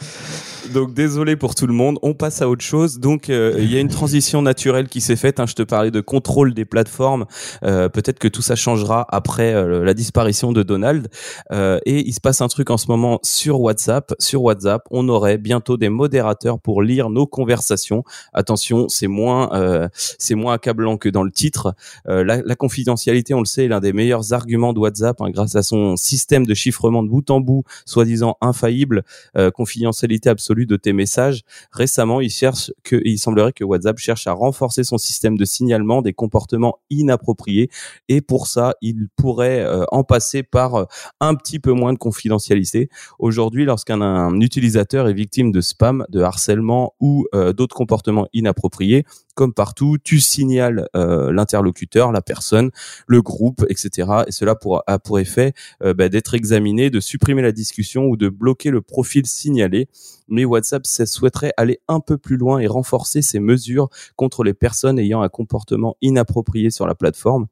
Donc 0.73 0.93
désolé 0.93 1.35
pour 1.35 1.55
tout 1.55 1.65
le 1.65 1.73
monde, 1.73 1.97
on 2.03 2.13
passe 2.13 2.41
à 2.41 2.49
autre 2.49 2.63
chose. 2.63 2.99
Donc 2.99 3.29
euh, 3.29 3.55
il 3.57 3.71
y 3.71 3.77
a 3.77 3.79
une 3.79 3.87
transition 3.87 4.41
naturelle 4.41 4.87
qui 4.87 5.01
s'est 5.01 5.15
faite. 5.15 5.39
Hein. 5.39 5.45
Je 5.47 5.55
te 5.55 5.63
parlais 5.63 5.89
de 5.89 6.01
contrôle 6.01 6.53
des 6.53 6.65
plateformes. 6.65 7.25
Euh, 7.63 7.89
Peut-être 7.89 8.19
que 8.19 8.27
tout 8.27 8.43
ça 8.43 8.55
changera 8.55 9.07
après 9.09 9.53
euh, 9.53 9.83
la 9.83 9.93
disparition 9.93 10.51
de 10.51 10.61
Donald. 10.61 11.07
Euh, 11.51 11.79
et 11.85 12.07
il 12.07 12.13
se 12.13 12.21
passe 12.21 12.41
un 12.41 12.47
truc 12.47 12.69
en 12.69 12.77
ce 12.77 12.87
moment 12.87 13.19
sur 13.23 13.61
WhatsApp. 13.61 14.13
Sur 14.19 14.43
WhatsApp, 14.43 14.83
on 14.91 15.09
aurait 15.09 15.39
bientôt 15.39 15.75
des 15.75 15.89
modérateurs 15.89 16.59
pour 16.59 16.83
lire 16.83 17.09
nos 17.09 17.25
conversations. 17.25 18.03
Attention, 18.33 18.89
c'est 18.89 19.07
moins 19.07 19.49
c'est 19.95 20.35
moins 20.35 20.53
accablant 20.53 20.97
que 20.97 21.09
dans 21.09 21.23
le 21.23 21.31
titre. 21.31 21.73
La, 22.05 22.23
la, 22.23 22.55
confidentialité, 22.55 23.33
on 23.33 23.39
le 23.39 23.45
sait, 23.45 23.65
est 23.65 23.67
l'un 23.67 23.79
des 23.79 23.93
meilleurs 23.93 24.33
arguments 24.33 24.73
de 24.73 24.79
WhatsApp 24.79 25.19
hein, 25.21 25.29
grâce 25.29 25.55
à 25.55 25.63
son 25.63 25.95
système 25.95 26.45
de 26.45 26.53
chiffrement 26.53 27.03
de 27.03 27.09
bout 27.09 27.29
en 27.31 27.39
bout, 27.39 27.63
soi-disant 27.85 28.37
infaillible, 28.41 29.03
confidentialité 29.53 30.29
absolue 30.29 30.58
de 30.65 30.75
tes 30.75 30.93
messages. 30.93 31.41
Récemment, 31.71 32.21
il 32.21 32.29
cherche 32.29 32.71
que, 32.83 33.01
il 33.05 33.17
semblerait 33.17 33.53
que 33.53 33.63
WhatsApp 33.63 33.97
cherche 33.97 34.27
à 34.27 34.33
renforcer 34.33 34.83
son 34.83 34.97
système 34.97 35.37
de 35.37 35.45
signalement 35.45 36.01
des 36.01 36.13
comportements 36.13 36.79
inappropriés 36.89 37.69
et 38.07 38.21
pour 38.21 38.47
ça, 38.47 38.73
il 38.81 39.07
pourrait 39.15 39.61
euh, 39.61 39.83
en 39.91 40.03
passer 40.03 40.43
par 40.43 40.75
euh, 40.75 40.85
un 41.19 41.35
petit 41.35 41.59
peu 41.59 41.71
moins 41.71 41.93
de 41.93 41.97
confidentialité. 41.97 42.89
Aujourd'hui, 43.19 43.65
lorsqu'un 43.65 44.39
utilisateur 44.39 45.07
est 45.07 45.13
victime 45.13 45.51
de 45.51 45.61
spam, 45.61 46.05
de 46.09 46.21
harcèlement 46.21 46.93
ou 46.99 47.25
euh, 47.33 47.53
d'autres 47.53 47.75
comportements 47.75 48.27
inappropriés, 48.33 49.05
comme 49.39 49.53
partout, 49.53 49.97
tu 50.03 50.19
signales 50.19 50.89
l'interlocuteur, 50.93 52.11
la 52.11 52.21
personne, 52.21 52.71
le 53.07 53.21
groupe, 53.21 53.65
etc. 53.69 54.09
Et 54.27 54.33
cela 54.33 54.55
pour, 54.55 54.83
a 54.85 54.99
pour 54.99 55.17
effet 55.17 55.53
bah, 55.79 56.09
d'être 56.09 56.33
examiné, 56.33 56.89
de 56.89 56.99
supprimer 56.99 57.41
la 57.41 57.53
discussion 57.53 58.07
ou 58.07 58.17
de 58.17 58.27
bloquer 58.27 58.69
le 58.69 58.81
profil 58.81 59.25
signalé 59.25 59.87
mais 60.27 60.45
WhatsApp 60.45 60.85
souhaiterait 60.85 61.53
aller 61.57 61.79
un 61.87 61.99
peu 61.99 62.17
plus 62.17 62.37
loin 62.37 62.59
et 62.59 62.67
renforcer 62.67 63.21
ses 63.21 63.39
mesures 63.39 63.89
contre 64.15 64.43
les 64.43 64.53
personnes 64.53 64.99
ayant 64.99 65.21
un 65.21 65.29
comportement 65.29 65.97
inapproprié 66.01 66.69
sur 66.69 66.85
la 66.85 66.95
plateforme 66.95 67.47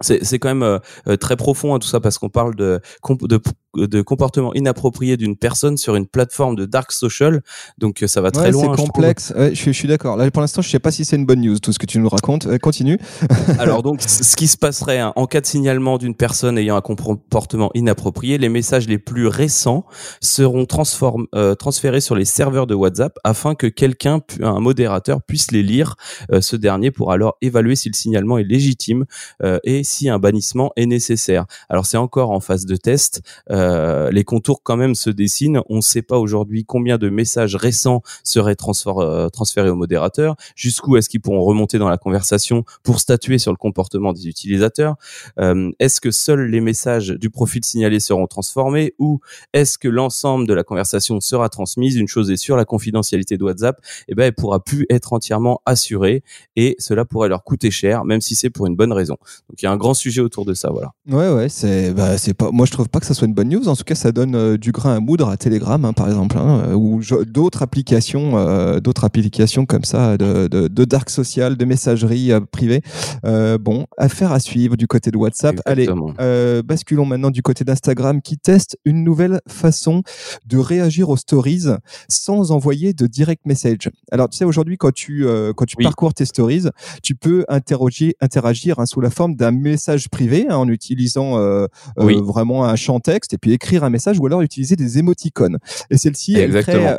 c'est 0.00 0.38
quand 0.38 0.48
même 0.48 0.62
euh, 0.62 0.78
euh, 1.06 1.16
très 1.16 1.36
profond 1.36 1.74
hein, 1.74 1.78
tout 1.78 1.86
ça 1.86 2.00
parce 2.00 2.18
qu'on 2.18 2.28
parle 2.28 2.54
de, 2.56 2.80
de, 3.22 3.40
de 3.76 4.02
comportement 4.02 4.54
inapproprié 4.54 5.16
d'une 5.16 5.36
personne 5.36 5.76
sur 5.76 5.96
une 5.96 6.06
plateforme 6.06 6.56
de 6.56 6.64
dark 6.64 6.92
social. 6.92 7.42
Donc 7.78 8.02
euh, 8.02 8.06
ça 8.06 8.20
va 8.20 8.30
très 8.30 8.50
loin 8.50 8.74
c'est 8.76 8.82
complexe. 8.82 9.32
Je, 9.36 9.54
je, 9.54 9.70
suis 9.70 9.88
d'accord. 9.88 10.16
Là 10.16 10.30
pour 10.30 10.40
l'instant 10.40 10.62
je 10.62 10.68
sais 10.68 10.78
pas 10.78 10.90
si 10.90 11.04
c'est 11.04 11.16
une 11.16 11.26
bonne 11.26 11.40
news 11.40 11.58
tout 11.58 11.72
ce 11.72 11.78
que 11.78 11.86
tu 11.86 11.98
nous 11.98 12.08
racontes. 12.08 12.58
Continue. 12.58 12.98
Alors 13.58 13.82
donc 13.82 14.02
ce 14.02 14.36
qui 14.36 14.46
se 14.46 14.56
passerait 14.56 14.98
hein, 14.98 15.12
en 15.16 15.26
cas 15.26 15.40
de 15.40 15.46
signalement 15.46 15.98
d'une 15.98 16.14
personne 16.14 16.58
ayant 16.58 16.76
un 16.76 16.80
comportement 16.80 17.70
inapproprié 17.74 18.38
les 18.38 18.48
messages 18.48 18.88
les 18.88 18.98
plus 18.98 19.26
récents 19.26 19.84
seront 20.20 20.66
transform, 20.66 21.26
transférés 21.58 22.00
sur 22.00 22.14
les 22.14 22.24
serveurs 22.24 22.66
de 22.66 22.74
WhatsApp 22.74 23.18
afin 23.24 23.54
que 23.54 23.66
quelqu'un 23.66 24.20
un 24.40 24.60
modérateur 24.60 25.22
puisse 25.22 25.50
les 25.50 25.62
lire. 25.62 25.96
Ce 26.40 26.56
dernier 26.56 26.90
pour 26.90 27.12
alors 27.12 27.36
évaluer 27.40 27.76
si 27.76 27.88
le 27.88 27.94
signalement 27.94 28.38
est 28.38 28.44
légitime 28.44 29.04
et 29.64 29.84
si 29.84 30.08
un 30.08 30.18
bannissement 30.18 30.72
est 30.76 30.86
nécessaire. 30.86 31.46
Alors 31.68 31.86
c'est 31.86 31.96
encore 31.96 32.30
en 32.30 32.40
phase 32.40 32.66
de 32.66 32.76
test, 32.76 33.22
euh, 33.50 33.63
les 34.10 34.24
contours 34.24 34.62
quand 34.62 34.76
même 34.76 34.94
se 34.94 35.10
dessinent. 35.10 35.60
On 35.68 35.76
ne 35.76 35.80
sait 35.80 36.02
pas 36.02 36.18
aujourd'hui 36.18 36.64
combien 36.64 36.98
de 36.98 37.08
messages 37.08 37.56
récents 37.56 38.02
seraient 38.22 38.56
euh, 38.98 39.28
transférés 39.28 39.70
au 39.70 39.76
modérateur, 39.76 40.36
jusqu'où 40.56 40.96
est-ce 40.96 41.08
qu'ils 41.08 41.20
pourront 41.20 41.44
remonter 41.44 41.78
dans 41.78 41.88
la 41.88 41.98
conversation 41.98 42.64
pour 42.82 43.00
statuer 43.00 43.38
sur 43.38 43.52
le 43.52 43.56
comportement 43.56 44.12
des 44.12 44.28
utilisateurs. 44.28 44.96
Euh, 45.38 45.70
est-ce 45.78 46.00
que 46.00 46.10
seuls 46.10 46.50
les 46.50 46.60
messages 46.60 47.08
du 47.08 47.30
profil 47.30 47.64
signalé 47.64 48.00
seront 48.00 48.26
transformés 48.26 48.94
ou 48.98 49.20
est-ce 49.52 49.78
que 49.78 49.88
l'ensemble 49.88 50.46
de 50.46 50.54
la 50.54 50.64
conversation 50.64 51.20
sera 51.20 51.48
transmise? 51.48 51.96
Une 51.96 52.08
chose 52.08 52.30
est 52.30 52.36
sûre, 52.36 52.56
la 52.56 52.64
confidentialité 52.64 53.36
de 53.36 53.44
WhatsApp, 53.44 53.80
eh 54.08 54.14
ben, 54.14 54.24
elle 54.24 54.34
pourra 54.34 54.62
plus 54.62 54.86
être 54.90 55.12
entièrement 55.12 55.60
assurée 55.66 56.22
et 56.56 56.76
cela 56.78 57.04
pourrait 57.04 57.28
leur 57.28 57.44
coûter 57.44 57.70
cher, 57.70 58.04
même 58.04 58.20
si 58.20 58.34
c'est 58.34 58.50
pour 58.50 58.66
une 58.66 58.76
bonne 58.76 58.92
raison. 58.92 59.16
Donc 59.48 59.62
il 59.62 59.64
y 59.64 59.68
a 59.68 59.72
un 59.72 59.76
grand 59.76 59.94
sujet 59.94 60.20
autour 60.20 60.44
de 60.44 60.54
ça, 60.54 60.70
voilà. 60.70 60.92
Ouais, 61.08 61.32
ouais, 61.32 61.48
c'est, 61.48 61.92
bah, 61.92 62.14
pas, 62.36 62.50
moi 62.50 62.66
je 62.66 62.72
trouve 62.72 62.88
pas 62.88 63.00
que 63.00 63.06
ça 63.06 63.14
soit 63.14 63.26
une 63.26 63.34
bonne 63.34 63.48
news 63.48 63.53
news. 63.54 63.68
En 63.68 63.76
tout 63.76 63.84
cas, 63.84 63.94
ça 63.94 64.12
donne 64.12 64.56
du 64.56 64.72
grain 64.72 64.96
à 64.96 65.00
moudre 65.00 65.28
à 65.28 65.36
Telegram, 65.36 65.84
hein, 65.84 65.92
par 65.92 66.08
exemple, 66.08 66.36
hein, 66.38 66.74
ou 66.74 67.00
d'autres 67.26 67.62
applications, 67.62 68.32
d'autres 68.80 69.04
applications 69.04 69.66
comme 69.66 69.84
ça 69.84 70.16
de, 70.16 70.48
de, 70.48 70.68
de 70.68 70.84
dark 70.84 71.10
social, 71.10 71.56
de 71.56 71.64
messagerie 71.64 72.30
privée. 72.50 72.82
bon, 73.22 73.86
affaire 73.98 74.32
à 74.32 74.40
suivre 74.40 74.76
du 74.76 74.86
côté 74.86 75.10
de 75.10 75.16
WhatsApp. 75.16 75.60
Allez, 75.64 75.88
basculons 76.64 77.06
maintenant 77.06 77.30
du 77.30 77.42
côté 77.42 77.64
d'Instagram 77.64 78.22
qui 78.22 78.38
teste 78.38 78.78
une 78.84 79.04
nouvelle 79.04 79.40
façon 79.48 80.02
de 80.46 80.58
réagir 80.58 81.08
aux 81.08 81.16
stories 81.16 81.66
sans 82.08 82.50
envoyer 82.52 82.92
de 82.92 83.06
direct 83.06 83.46
message. 83.46 83.90
Alors, 84.10 84.28
tu 84.28 84.36
sais, 84.36 84.44
aujourd'hui, 84.44 84.76
quand 84.76 84.92
tu, 84.92 85.26
quand 85.56 85.64
tu 85.64 85.76
parcours 85.76 86.14
tes 86.14 86.24
stories, 86.24 86.68
tu 87.02 87.14
peux 87.14 87.44
interroger, 87.48 88.16
interagir 88.20 88.78
hein, 88.78 88.86
sous 88.86 89.00
la 89.00 89.10
forme 89.10 89.36
d'un 89.36 89.50
message 89.50 90.08
privé 90.08 90.46
hein, 90.48 90.56
en 90.56 90.68
utilisant 90.68 91.38
euh, 91.38 91.66
euh, 91.98 92.20
vraiment 92.20 92.64
un 92.64 92.76
champ 92.76 93.00
texte 93.00 93.34
et 93.34 93.38
puis 93.44 93.52
écrire 93.52 93.84
un 93.84 93.90
message 93.90 94.18
ou 94.18 94.24
alors 94.24 94.40
utiliser 94.40 94.74
des 94.74 94.96
émoticônes. 94.96 95.58
Et 95.90 95.98
celle-ci, 95.98 96.38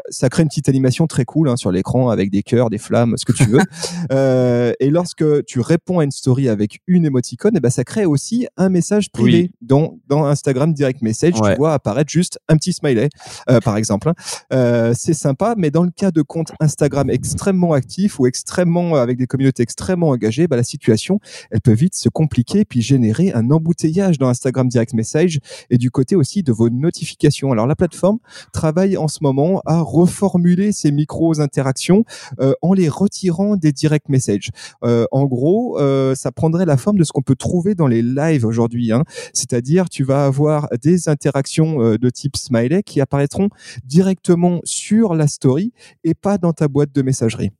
ça 0.09 0.29
crée 0.29 0.43
une 0.43 0.47
petite 0.47 0.69
animation 0.69 1.07
très 1.07 1.25
cool 1.25 1.49
hein, 1.49 1.55
sur 1.55 1.71
l'écran 1.71 2.09
avec 2.09 2.29
des 2.29 2.43
cœurs, 2.43 2.69
des 2.69 2.77
flammes, 2.77 3.15
ce 3.17 3.25
que 3.25 3.31
tu 3.31 3.45
veux. 3.45 3.61
euh, 4.11 4.71
et 4.79 4.91
lorsque 4.91 5.25
tu 5.45 5.59
réponds 5.59 5.97
à 5.97 6.03
une 6.03 6.11
story 6.11 6.47
avec 6.47 6.81
une 6.85 7.03
émoticône, 7.03 7.55
et 7.55 7.57
eh 7.57 7.61
ben 7.61 7.71
ça 7.71 7.83
crée 7.83 8.05
aussi 8.05 8.45
un 8.57 8.69
message 8.69 9.09
privé. 9.11 9.53
Dans, 9.59 9.97
dans 10.07 10.25
Instagram 10.25 10.71
Direct 10.71 11.01
Message, 11.01 11.33
tu 11.33 11.55
vois 11.57 11.73
apparaître 11.73 12.11
juste 12.11 12.37
un 12.47 12.57
petit 12.57 12.73
smiley, 12.73 13.09
euh, 13.49 13.59
par 13.59 13.75
exemple. 13.75 14.11
c'est 14.51 15.15
sympa, 15.15 15.55
mais 15.57 15.71
dans 15.71 15.83
le 15.83 15.89
cas 15.89 16.11
de 16.11 16.21
comptes 16.21 16.51
Instagram 16.59 17.09
extrêmement 17.09 17.73
actifs 17.73 18.19
ou 18.19 18.27
extrêmement 18.27 18.93
avec 18.97 19.17
des 19.17 19.25
communautés 19.25 19.63
extrêmement 19.63 20.09
engagées, 20.09 20.47
bah, 20.47 20.57
la 20.57 20.63
situation, 20.63 21.19
elle 21.49 21.61
peut 21.61 21.73
vite 21.73 21.95
se 21.95 22.07
compliquer 22.07 22.65
puis 22.65 22.83
générer 22.83 23.31
un 23.33 23.49
embouteillage 23.49 24.19
dans 24.19 24.27
Instagram 24.27 24.67
Direct 24.67 24.93
Message 24.93 25.39
et 25.71 25.79
du 25.79 25.89
côté 25.89 26.15
aussi 26.15 26.34
de 26.43 26.51
vos 26.51 26.69
notifications. 26.69 27.51
Alors 27.51 27.67
la 27.67 27.75
plateforme 27.75 28.19
travaille 28.53 28.97
en 28.97 29.07
ce 29.07 29.19
moment 29.21 29.61
à 29.65 29.81
reformuler 29.81 30.71
ces 30.71 30.91
micros 30.91 31.39
interactions 31.39 32.05
euh, 32.39 32.53
en 32.61 32.73
les 32.73 32.89
retirant 32.89 33.55
des 33.55 33.71
direct 33.71 34.09
messages. 34.09 34.49
Euh, 34.83 35.05
en 35.11 35.25
gros, 35.25 35.79
euh, 35.79 36.15
ça 36.15 36.31
prendrait 36.31 36.65
la 36.65 36.77
forme 36.77 36.97
de 36.97 37.03
ce 37.03 37.11
qu'on 37.11 37.21
peut 37.21 37.35
trouver 37.35 37.75
dans 37.75 37.87
les 37.87 38.01
lives 38.01 38.45
aujourd'hui. 38.45 38.91
Hein. 38.91 39.03
C'est-à-dire, 39.33 39.89
tu 39.89 40.03
vas 40.03 40.25
avoir 40.25 40.67
des 40.81 41.09
interactions 41.09 41.95
de 41.95 42.09
type 42.09 42.37
smiley 42.37 42.83
qui 42.83 43.01
apparaîtront 43.01 43.49
directement 43.83 44.61
sur 44.63 45.13
la 45.15 45.27
story 45.27 45.73
et 46.03 46.13
pas 46.13 46.37
dans 46.37 46.53
ta 46.53 46.67
boîte 46.67 46.93
de 46.93 47.01
messagerie. 47.01 47.51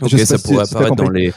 Ok, 0.00 0.18
ça 0.20 0.38
pourrait 0.38 0.64
apparaître 0.64 0.96
dans 0.96 1.10
les. 1.10 1.32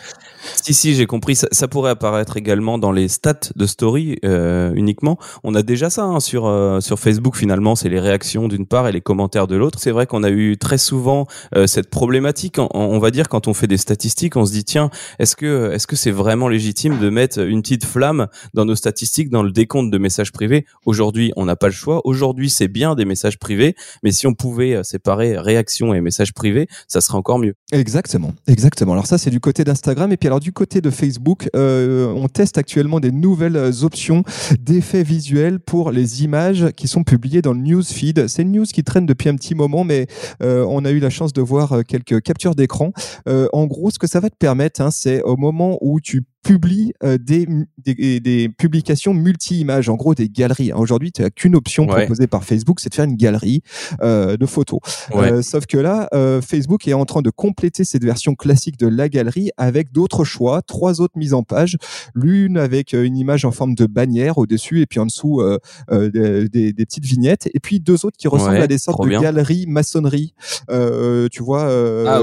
Si 0.62 0.74
si, 0.74 0.96
j'ai 0.96 1.06
compris. 1.06 1.36
Ça, 1.36 1.68
pourrait 1.68 1.92
apparaître 1.92 2.38
également 2.38 2.78
dans 2.78 2.92
les 2.92 3.08
stats 3.08 3.52
de 3.56 3.66
story 3.66 4.18
euh, 4.24 4.72
uniquement. 4.76 5.18
On 5.44 5.56
a 5.56 5.62
déjà 5.62 5.90
ça 5.90 6.04
hein, 6.04 6.20
sur 6.20 6.46
euh, 6.46 6.80
sur 6.80 7.00
Facebook. 7.00 7.36
Finalement, 7.36 7.76
c'est 7.76 7.90
les 7.90 8.00
réactions 8.00 8.48
d'une 8.48 8.66
part 8.66 8.88
et 8.88 8.92
les 8.92 9.02
commentaires 9.02 9.48
de 9.48 9.56
l'autre. 9.56 9.80
C'est 9.80 9.92
vrai 9.92 10.06
qu'on 10.06 10.24
a 10.24 10.30
eu 10.30 10.58
très 10.58 10.78
souvent 10.78 11.28
euh, 11.56 11.68
cette 11.68 11.90
problématique. 11.90 12.58
On, 12.60 13.00
va 13.00 13.12
dire 13.12 13.30
quand 13.30 13.48
on 13.48 13.54
fait 13.54 13.68
des 13.68 13.78
statistiques, 13.78 14.36
on 14.36 14.46
se 14.46 14.52
dit 14.52 14.64
tiens, 14.64 14.90
est-ce 15.20 15.36
que 15.36 15.72
est-ce 15.72 15.88
que 15.88 15.96
c'est 15.96 16.12
vraiment 16.12 16.48
légitime 16.48 17.00
de 17.00 17.10
mettre 17.10 17.40
une 17.40 17.62
petite 17.62 17.86
flamme 17.86 18.28
dans 18.54 18.66
nos 18.66 18.76
statistiques, 18.76 19.30
dans 19.30 19.44
le 19.44 19.52
décompte 19.52 19.92
de 19.92 19.98
messages 19.98 20.32
privés? 20.32 20.66
Aujourd'hui, 20.86 21.32
on 21.36 21.46
n'a 21.46 21.56
pas 21.56 21.68
le 21.68 21.74
choix. 21.74 22.02
Aujourd'hui, 22.06 22.50
c'est 22.50 22.68
bien 22.68 22.96
des 22.96 23.06
messages 23.06 23.40
privés, 23.40 23.76
mais 24.04 24.12
si 24.12 24.28
on 24.28 24.34
pouvait 24.34 24.84
séparer 24.84 25.38
réactions 25.38 25.94
et 25.94 26.02
messages 26.02 26.34
privés, 26.34 26.68
ça 26.88 27.02
serait 27.02 27.18
encore 27.18 27.40
mieux. 27.40 27.56
Exactement. 27.72 28.34
Exactement. 28.48 28.94
Alors 28.94 29.08
ça, 29.08 29.18
c'est 29.18 29.30
du 29.30 29.40
côté 29.40 29.64
d'Instagram. 29.64 30.12
Et 30.12 30.18
puis 30.18 30.28
du 30.40 30.52
côté 30.52 30.82
de 30.82 30.90
Facebook, 30.90 31.50
euh, 31.56 32.08
on 32.08 32.28
teste 32.28 32.58
actuellement 32.58 33.00
des 33.00 33.12
nouvelles 33.12 33.84
options 33.84 34.24
d'effets 34.60 35.04
visuels 35.04 35.60
pour 35.60 35.92
les 35.92 36.24
images 36.24 36.72
qui 36.76 36.88
sont 36.88 37.04
publiées 37.04 37.42
dans 37.42 37.54
le 37.54 37.60
newsfeed. 37.60 38.28
C'est 38.28 38.42
une 38.42 38.52
news 38.52 38.66
qui 38.66 38.84
traîne 38.84 39.06
depuis 39.06 39.30
un 39.30 39.36
petit 39.36 39.56
moment, 39.56 39.84
mais 39.84 40.08
euh, 40.42 40.66
on 40.68 40.86
a 40.86 40.92
eu 40.92 41.00
la 41.00 41.10
chance 41.10 41.34
de 41.34 41.42
voir 41.42 41.84
quelques 41.88 42.22
captures 42.22 42.56
d'écran. 42.56 42.92
Euh, 43.28 43.48
en 43.54 43.66
gros, 43.66 43.92
ce 43.92 44.00
que 44.00 44.08
ça 44.08 44.20
va 44.20 44.30
te 44.30 44.38
permettre, 44.38 44.82
hein, 44.82 44.92
c'est 44.92 45.22
au 45.24 45.38
moment 45.38 45.78
où 45.82 46.00
tu 46.00 46.24
publie 46.46 46.94
euh, 47.04 47.18
des, 47.18 47.48
des, 47.80 48.20
des, 48.20 48.50
publications 48.50 49.16
multi-images, 49.16 49.90
en 49.90 49.96
gros 49.96 50.14
des 50.14 50.30
galeries. 50.30 50.72
Aujourd'hui, 50.72 51.12
tu 51.12 51.24
n'as 51.24 51.32
qu'une 51.32 51.56
option 51.56 51.88
proposée 51.88 52.28
par 52.28 52.44
Facebook, 52.44 52.80
c'est 52.80 52.90
de 52.90 52.94
faire 52.94 53.06
une 53.06 53.16
galerie 53.16 53.64
euh, 54.02 54.38
de 54.38 54.46
photos. 54.46 54.80
Euh, 55.16 55.42
sauf 55.42 55.66
que 55.66 55.78
là, 55.78 56.08
Facebook 56.42 56.88
est 56.88 56.94
en 56.94 57.06
train 57.06 57.24
de 57.24 57.32
compléter 57.32 57.84
cette 57.84 58.04
version 58.04 58.36
classique 58.36 58.78
de 58.78 58.88
la 58.88 59.10
galerie 59.10 59.50
avec 59.58 59.92
d'autres 59.92 60.24
choix, 60.24 60.62
trois 60.62 61.02
autres 61.02 61.18
mises 61.18 61.34
en 61.34 61.42
page, 61.42 61.78
l'une 62.14 62.58
avec 62.58 62.94
une 62.94 63.18
image 63.18 63.44
en 63.44 63.52
forme 63.52 63.74
de 63.74 63.88
bannière 63.88 64.38
au-dessus 64.38 64.82
et 64.82 64.86
puis 64.86 65.00
en 65.00 65.08
dessous 65.08 65.42
des, 65.90 66.48
des, 66.48 66.74
petites 66.74 67.06
vignettes, 67.06 67.50
et 67.56 67.60
puis 67.60 67.80
deux 67.80 68.06
autres 68.06 68.18
qui 68.18 68.28
ressemblent 68.28 68.58
à 68.58 68.68
des 68.68 68.78
sortes 68.78 69.04
de 69.04 69.10
galeries 69.20 69.66
maçonnerie. 69.68 70.36
tu 70.70 71.42
vois, 71.42 71.68
ah, 72.08 72.22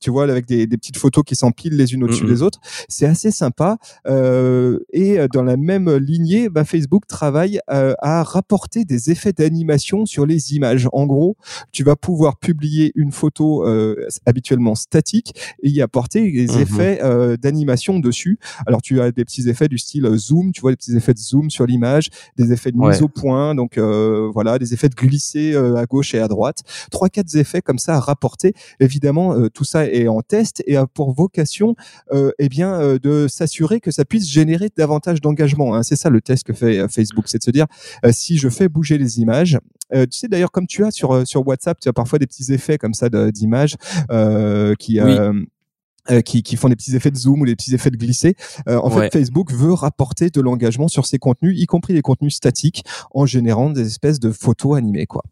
tu 0.00 0.10
vois 0.10 0.24
avec 0.30 0.46
des, 0.46 0.68
petites 0.68 0.96
photos 0.96 1.24
qui 1.26 1.34
s'empilent 1.34 1.76
les 1.76 1.92
unes 1.92 2.04
au-dessus 2.04 2.26
des 2.26 2.42
autres. 2.42 2.60
C'est 2.88 3.06
assez 3.06 3.32
sympa 3.32 3.63
euh, 4.06 4.78
et 4.92 5.18
euh, 5.18 5.28
dans 5.32 5.42
la 5.42 5.56
même 5.56 5.90
lignée, 5.96 6.48
bah, 6.48 6.64
Facebook 6.64 7.06
travaille 7.06 7.60
euh, 7.70 7.94
à 8.00 8.22
rapporter 8.22 8.84
des 8.84 9.10
effets 9.10 9.32
d'animation 9.32 10.06
sur 10.06 10.26
les 10.26 10.54
images. 10.54 10.88
En 10.92 11.06
gros, 11.06 11.36
tu 11.72 11.84
vas 11.84 11.96
pouvoir 11.96 12.38
publier 12.38 12.92
une 12.94 13.12
photo 13.12 13.64
habituellement 14.26 14.74
statique 14.74 15.34
et 15.62 15.70
y 15.70 15.80
apporter 15.82 16.30
des 16.30 16.46
mmh 16.46 16.60
effets 16.60 17.36
d'animation 17.38 17.98
dessus. 17.98 18.38
Alors 18.66 18.82
tu 18.82 19.00
as 19.00 19.10
des 19.10 19.24
petits 19.24 19.48
effets 19.48 19.68
du 19.68 19.78
style 19.78 20.08
zoom, 20.16 20.52
tu 20.52 20.60
vois 20.60 20.72
des 20.72 20.76
petits 20.76 20.96
effets 20.96 21.14
de 21.14 21.18
zoom 21.18 21.50
sur 21.50 21.66
l'image, 21.66 22.10
des 22.36 22.52
effets 22.52 22.72
de 22.72 22.78
mise 22.78 23.02
au 23.02 23.08
point, 23.08 23.54
donc 23.54 23.78
voilà, 23.78 24.58
des 24.58 24.74
effets 24.74 24.88
de 24.88 24.94
glisser 24.94 25.54
à 25.54 25.84
gauche 25.86 26.14
et 26.14 26.20
à 26.20 26.28
droite. 26.28 26.62
Trois, 26.90 27.08
quatre 27.08 27.34
effets 27.36 27.62
comme 27.62 27.78
ça 27.78 27.96
à 27.96 28.00
rapporter. 28.00 28.54
Évidemment, 28.80 29.48
tout 29.50 29.64
ça 29.64 29.86
est 29.86 30.08
en 30.08 30.22
test 30.22 30.62
et 30.66 30.76
a 30.76 30.86
pour 30.86 31.12
vocation, 31.12 31.74
eh 32.12 32.48
bien, 32.48 32.96
de 33.02 33.26
s'assurer 33.28 33.53
que 33.80 33.90
ça 33.90 34.04
puisse 34.04 34.28
générer 34.28 34.68
davantage 34.76 35.20
d'engagement. 35.20 35.74
Hein. 35.74 35.82
C'est 35.82 35.96
ça 35.96 36.10
le 36.10 36.20
test 36.20 36.44
que 36.44 36.52
fait 36.52 36.78
euh, 36.78 36.88
Facebook, 36.88 37.24
c'est 37.28 37.38
de 37.38 37.42
se 37.42 37.50
dire 37.50 37.66
euh, 38.04 38.10
si 38.12 38.38
je 38.38 38.48
fais 38.48 38.68
bouger 38.68 38.98
les 38.98 39.20
images. 39.20 39.58
Euh, 39.94 40.06
tu 40.06 40.18
sais 40.18 40.28
d'ailleurs 40.28 40.50
comme 40.50 40.66
tu 40.66 40.84
as 40.84 40.90
sur 40.90 41.26
sur 41.26 41.46
WhatsApp, 41.46 41.78
tu 41.80 41.88
as 41.88 41.92
parfois 41.92 42.18
des 42.18 42.26
petits 42.26 42.52
effets 42.52 42.78
comme 42.78 42.94
ça 42.94 43.08
d'images 43.08 43.76
qui 44.78 44.98
qui, 46.22 46.42
qui, 46.42 46.56
font 46.56 46.68
des 46.68 46.76
petits 46.76 46.94
effets 46.94 47.10
de 47.10 47.16
zoom 47.16 47.40
ou 47.40 47.46
des 47.46 47.56
petits 47.56 47.74
effets 47.74 47.90
de 47.90 47.96
glisser. 47.96 48.36
en 48.66 48.90
fait, 48.90 49.10
Facebook 49.10 49.50
veut 49.50 49.72
rapporter 49.72 50.28
de 50.28 50.40
l'engagement 50.42 50.86
sur 50.86 51.06
ses 51.06 51.18
contenus, 51.18 51.58
y 51.58 51.64
compris 51.64 51.94
les 51.94 52.02
contenus 52.02 52.34
statiques, 52.34 52.84
en 53.12 53.24
générant 53.24 53.70
des 53.70 53.86
espèces 53.86 54.20
de 54.20 54.30
photos 54.30 54.76
animées, 54.76 55.06
quoi. 55.06 55.22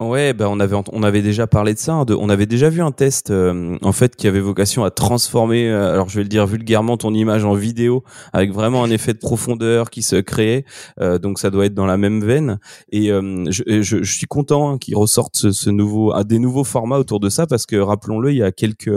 Ouais, 0.00 0.32
bah 0.32 0.48
on 0.50 0.58
avait 0.58 0.74
on 0.92 1.02
avait 1.04 1.22
déjà 1.22 1.46
parlé 1.46 1.72
de 1.72 1.78
ça. 1.78 1.92
Hein, 1.92 2.04
de, 2.04 2.14
on 2.14 2.28
avait 2.28 2.46
déjà 2.46 2.68
vu 2.68 2.82
un 2.82 2.90
test 2.90 3.30
euh, 3.30 3.78
en 3.80 3.92
fait 3.92 4.16
qui 4.16 4.26
avait 4.26 4.40
vocation 4.40 4.82
à 4.82 4.90
transformer, 4.90 5.68
euh, 5.68 5.92
alors 5.92 6.08
je 6.08 6.16
vais 6.16 6.24
le 6.24 6.28
dire 6.28 6.48
vulgairement, 6.48 6.96
ton 6.96 7.14
image 7.14 7.44
en 7.44 7.54
vidéo 7.54 8.02
avec 8.32 8.52
vraiment 8.52 8.82
un 8.82 8.90
effet 8.90 9.12
de 9.12 9.18
profondeur 9.18 9.90
qui 9.90 10.02
se 10.02 10.16
créait. 10.16 10.64
Euh, 11.00 11.20
donc 11.20 11.38
ça 11.38 11.50
doit 11.50 11.66
être 11.66 11.74
dans 11.74 11.86
la 11.86 11.96
même 11.96 12.24
veine. 12.24 12.58
Et 12.90 13.06
je, 13.06 13.62
je, 13.68 14.02
je, 14.02 14.12
suis 14.12 14.26
content 14.26 14.70
hein, 14.70 14.78
qu'ils 14.78 14.96
ressortent 14.96 15.36
ce, 15.36 15.52
ce 15.52 15.70
nouveau, 15.70 16.12
à 16.12 16.24
des 16.24 16.40
nouveaux 16.40 16.64
formats 16.64 16.98
autour 16.98 17.20
de 17.20 17.28
ça 17.28 17.46
parce 17.46 17.64
que 17.64 17.76
rappelons-le, 17.76 18.32
il 18.32 18.38
y 18.38 18.42
a 18.42 18.50
quelques 18.50 18.90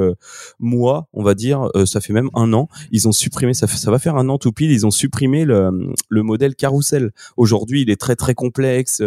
mois, 0.58 1.08
on 1.13 1.22
va 1.22 1.36
dire, 1.36 1.70
ça 1.86 2.01
fait 2.01 2.13
même 2.13 2.32
un 2.34 2.54
an, 2.54 2.70
ils 2.92 3.08
ont 3.08 3.12
supprimé, 3.12 3.54
ça, 3.54 3.68
ça 3.68 3.92
va 3.92 4.00
faire 4.00 4.16
un 4.16 4.30
an 4.30 4.39
tout 4.39 4.51
pile, 4.51 4.72
ils 4.72 4.88
ont 4.88 4.92
supprimé 4.92 5.46
le, 5.46 5.70
le 6.10 6.24
modèle 6.24 6.56
carrousel. 6.56 7.12
Aujourd'hui, 7.36 7.84
il 7.84 7.92
est 7.92 8.01
très 8.01 8.16
très 8.16 8.34
complexe, 8.34 9.00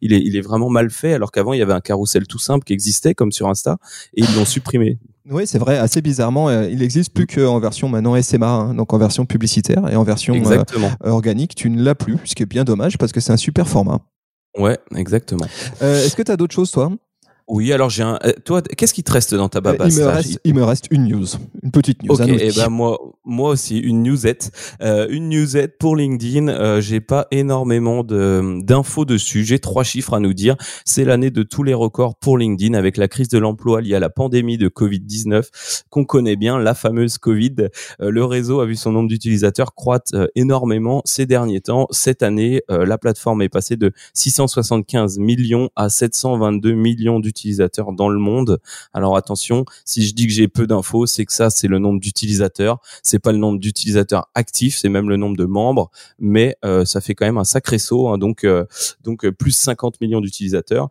il 0.00 0.12
est 0.12 0.22
il 0.26 0.36
est 0.36 0.40
vraiment 0.40 0.70
mal 0.70 0.90
fait 0.90 1.14
alors 1.14 1.30
avant 1.38 1.52
il 1.52 1.58
y 1.58 1.62
avait 1.62 1.72
un 1.72 1.80
carrousel 1.80 2.26
tout 2.26 2.38
simple 2.38 2.64
qui 2.64 2.72
existait 2.72 3.14
comme 3.14 3.32
sur 3.32 3.48
Insta 3.48 3.78
et 4.14 4.22
ils 4.22 4.36
l'ont 4.36 4.44
supprimé. 4.44 4.98
Oui, 5.28 5.46
c'est 5.46 5.58
vrai. 5.58 5.76
Assez 5.76 6.02
bizarrement, 6.02 6.48
euh, 6.48 6.68
il 6.70 6.78
n'existe 6.78 7.12
plus 7.12 7.26
qu'en 7.26 7.58
version 7.58 7.88
maintenant 7.88 8.20
SMA, 8.22 8.46
hein, 8.46 8.74
donc 8.74 8.92
en 8.92 8.98
version 8.98 9.26
publicitaire 9.26 9.90
et 9.90 9.96
en 9.96 10.04
version 10.04 10.34
euh, 10.34 10.94
organique, 11.04 11.54
tu 11.54 11.68
ne 11.68 11.82
l'as 11.82 11.96
plus, 11.96 12.18
ce 12.24 12.34
qui 12.34 12.44
est 12.44 12.46
bien 12.46 12.64
dommage 12.64 12.96
parce 12.96 13.12
que 13.12 13.20
c'est 13.20 13.32
un 13.32 13.36
super 13.36 13.68
format. 13.68 14.00
Ouais, 14.56 14.78
exactement. 14.94 15.46
Euh, 15.82 16.04
est-ce 16.04 16.16
que 16.16 16.22
tu 16.22 16.30
as 16.30 16.36
d'autres 16.36 16.54
choses, 16.54 16.70
toi? 16.70 16.90
Oui, 17.48 17.72
alors 17.72 17.90
j'ai 17.90 18.02
un. 18.02 18.18
Euh, 18.24 18.32
toi, 18.44 18.60
qu'est-ce 18.60 18.92
qui 18.92 19.04
te 19.04 19.12
reste 19.12 19.32
dans 19.34 19.48
ta 19.48 19.60
babasse 19.60 19.94
il, 19.94 20.02
me 20.02 20.08
reste, 20.08 20.40
il 20.42 20.54
me 20.54 20.64
reste 20.64 20.86
une 20.90 21.04
news, 21.06 21.26
une 21.62 21.70
petite 21.70 22.02
news. 22.02 22.20
Ok, 22.20 22.26
et 22.26 22.48
eh 22.48 22.52
ben 22.52 22.68
moi, 22.70 22.98
moi 23.24 23.50
aussi 23.50 23.78
une 23.78 24.02
newsette, 24.02 24.50
euh, 24.82 25.06
une 25.10 25.28
newsette 25.28 25.78
pour 25.78 25.94
LinkedIn. 25.94 26.48
Euh, 26.48 26.80
j'ai 26.80 27.00
pas 27.00 27.28
énormément 27.30 28.02
de 28.02 28.60
d'infos 28.64 29.04
dessus. 29.04 29.44
J'ai 29.44 29.60
trois 29.60 29.84
chiffres 29.84 30.14
à 30.14 30.18
nous 30.18 30.34
dire. 30.34 30.56
C'est 30.84 31.04
l'année 31.04 31.30
de 31.30 31.44
tous 31.44 31.62
les 31.62 31.74
records 31.74 32.16
pour 32.16 32.36
LinkedIn 32.36 32.74
avec 32.74 32.96
la 32.96 33.06
crise 33.06 33.28
de 33.28 33.38
l'emploi 33.38 33.80
liée 33.80 33.94
à 33.94 34.00
la 34.00 34.10
pandémie 34.10 34.58
de 34.58 34.66
Covid 34.66 35.00
19 35.00 35.84
qu'on 35.88 36.04
connaît 36.04 36.36
bien, 36.36 36.58
la 36.58 36.74
fameuse 36.74 37.16
Covid. 37.16 37.68
Euh, 38.00 38.10
le 38.10 38.24
réseau 38.24 38.58
a 38.58 38.66
vu 38.66 38.74
son 38.74 38.90
nombre 38.90 39.08
d'utilisateurs 39.08 39.76
croître 39.76 40.12
euh, 40.14 40.26
énormément 40.34 41.00
ces 41.04 41.26
derniers 41.26 41.60
temps. 41.60 41.86
Cette 41.90 42.24
année, 42.24 42.62
la 42.68 42.98
plateforme 42.98 43.42
est 43.42 43.48
passée 43.48 43.76
de 43.76 43.92
675 44.14 45.18
millions 45.18 45.70
à 45.76 45.88
722 45.88 46.72
millions 46.72 47.20
d'utilisateurs 47.20 47.35
d'utilisateurs 47.36 47.92
dans 47.92 48.08
le 48.08 48.18
monde. 48.18 48.58
Alors 48.92 49.16
attention, 49.16 49.64
si 49.84 50.06
je 50.06 50.14
dis 50.14 50.26
que 50.26 50.32
j'ai 50.32 50.48
peu 50.48 50.66
d'infos, 50.66 51.06
c'est 51.06 51.24
que 51.24 51.32
ça 51.32 51.50
c'est 51.50 51.68
le 51.68 51.78
nombre 51.78 52.00
d'utilisateurs, 52.00 52.78
c'est 53.02 53.18
pas 53.18 53.32
le 53.32 53.38
nombre 53.38 53.58
d'utilisateurs 53.58 54.28
actifs, 54.34 54.78
c'est 54.78 54.88
même 54.88 55.08
le 55.08 55.16
nombre 55.16 55.36
de 55.36 55.44
membres, 55.44 55.90
mais 56.18 56.56
euh, 56.64 56.84
ça 56.84 57.00
fait 57.00 57.14
quand 57.14 57.26
même 57.26 57.38
un 57.38 57.44
sacré 57.44 57.78
saut. 57.78 58.08
Hein, 58.08 58.18
donc 58.18 58.44
euh, 58.44 58.64
donc 59.04 59.28
plus 59.30 59.52
50 59.52 60.00
millions 60.00 60.20
d'utilisateurs. 60.20 60.88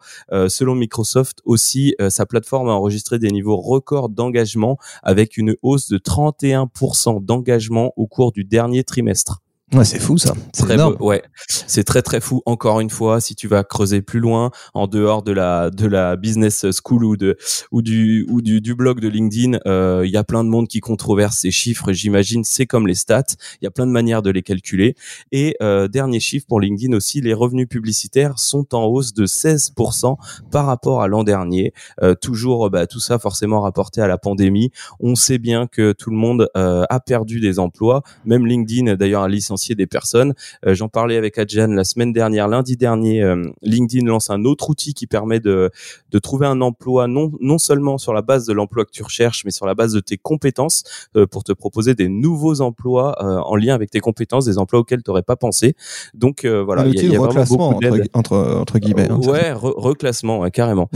selon 0.48 0.76
Microsoft 0.76 1.40
aussi, 1.46 1.96
sa 2.10 2.26
plateforme 2.26 2.70
a 2.70 2.74
enregistré 2.74 3.20
des 3.20 3.30
niveaux 3.32 3.58
records 3.58 4.10
d'engagement 4.10 4.78
avec 5.04 5.38
une 5.38 5.56
hausse 5.62 5.90
de 5.90 5.98
31% 5.98 7.24
d'engagement 7.24 7.94
au 7.96 8.08
cours 8.08 8.32
du 8.32 8.44
dernier 8.44 8.84
trimestre. 8.84 9.42
Ouais, 9.74 9.84
c'est 9.84 10.00
fou 10.00 10.20
ça. 10.20 10.36
C'est 10.54 10.70
énorme. 10.70 10.96
Ouais, 11.00 11.24
c'est 11.48 11.84
très 11.84 12.04
très 12.04 12.22
fou. 12.22 12.44
Encore 12.46 12.82
une 12.82 12.92
fois, 12.92 13.20
si 13.20 13.34
tu 13.34 13.48
vas 13.48 13.64
creuser 13.64 14.04
plus 14.04 14.20
loin, 14.20 14.52
en 14.76 14.86
dehors 14.86 15.24
de 15.24 15.32
la 15.32 15.72
de 15.72 15.88
la 15.88 16.16
business 16.16 16.68
school 16.72 17.04
ou 17.04 17.18
de 17.18 17.36
ou 17.72 17.82
du 17.82 18.28
ou 18.30 18.44
du, 18.44 18.62
du 18.62 18.76
blog 18.76 19.00
de 19.00 19.08
LinkedIn, 19.08 19.58
euh, 19.66 20.04
il 20.06 20.12
y 20.12 20.18
a 20.18 20.24
plein 20.24 20.44
de 20.44 20.50
monde 20.50 20.68
qui 20.68 20.82
controverse 20.82 21.38
ces 21.38 21.50
chiffres. 21.50 21.92
J'imagine, 21.94 22.44
c'est 22.44 22.68
comme 22.68 22.86
les 22.86 22.94
stats. 22.94 23.24
Il 23.60 23.66
y 23.66 23.68
a 23.68 23.72
plein 23.72 23.88
de 23.88 23.92
manières 23.92 24.22
de 24.22 24.30
les 24.30 24.44
calculer. 24.44 24.96
Et 25.32 25.56
euh, 25.64 25.88
dernier 25.88 26.20
chiffre 26.20 26.46
pour 26.48 26.60
LinkedIn 26.60 26.96
aussi, 26.96 27.20
les 27.20 27.34
revenus 27.34 27.68
publicitaires 27.68 28.38
sont 28.38 28.76
en 28.76 28.86
hausse 28.86 29.16
de 29.16 29.26
16% 29.26 30.16
par 30.52 30.68
rapport 30.68 31.02
à 31.02 31.08
l'an 31.08 31.24
dernier. 31.24 31.74
Euh, 32.04 32.14
toujours, 32.14 32.70
bah, 32.70 32.86
tout 32.86 33.00
ça 33.00 33.18
forcément 33.18 33.62
rapporté 33.62 34.00
à 34.00 34.08
la 34.08 34.20
pandémie. 34.20 34.70
On 35.00 35.16
sait 35.16 35.40
bien 35.40 35.66
que 35.66 35.92
tout 35.92 36.12
le 36.12 36.18
monde 36.18 36.50
a 36.54 37.00
perdu 37.00 37.40
des 37.40 37.58
emplois. 37.58 38.04
Même 38.26 38.46
LinkedIn, 38.46 38.94
d'ailleurs, 38.96 39.24
a 39.24 39.28
licencié 39.28 39.55
des 39.76 39.88
personnes. 39.88 40.34
Euh, 40.66 40.74
j'en 40.76 40.90
parlais 40.90 41.18
avec 41.18 41.38
Adjan 41.38 41.68
la 41.68 41.84
semaine 41.84 42.14
dernière, 42.14 42.48
lundi 42.48 42.78
dernier. 42.78 43.24
Euh, 43.24 43.50
LinkedIn 43.62 44.06
lance 44.08 44.30
un 44.30 44.44
autre 44.46 44.70
outil 44.70 44.94
qui 44.94 45.08
permet 45.08 45.40
de, 45.40 45.72
de 46.12 46.20
trouver 46.20 46.48
un 46.48 46.62
emploi 46.62 47.08
non, 47.08 47.32
non 47.40 47.58
seulement 47.58 47.98
sur 47.98 48.14
la 48.14 48.22
base 48.22 48.46
de 48.46 48.54
l'emploi 48.54 48.86
que 48.86 48.92
tu 48.92 49.04
recherches, 49.04 49.46
mais 49.46 49.52
sur 49.52 49.66
la 49.66 49.74
base 49.74 49.94
de 49.94 50.00
tes 50.00 50.18
compétences 50.18 50.84
euh, 51.16 51.26
pour 51.26 51.44
te 51.44 51.54
proposer 51.54 51.96
des 51.96 52.10
nouveaux 52.10 52.62
emplois 52.62 53.16
en 53.24 53.56
lien 53.56 53.74
avec 53.74 53.92
tes 53.92 54.00
compétences, 54.00 54.46
des 54.46 54.58
emplois 54.58 54.80
auxquels 54.80 55.02
tu 55.04 55.10
n'aurais 55.10 55.24
pas 55.24 55.36
pensé. 55.36 55.76
Donc 56.14 56.46
voilà, 56.46 56.86
il 56.86 56.96
y 56.96 57.00
a, 57.00 57.14
y 57.14 57.16
a 57.16 57.20
reclassement 57.20 57.80
entre, 58.14 58.38
entre, 58.38 58.80
guillemets. 58.80 59.10
Hein. 59.10 59.20
ouais, 59.20 59.52
reclassement, 59.54 60.50
carrément. 60.50 60.90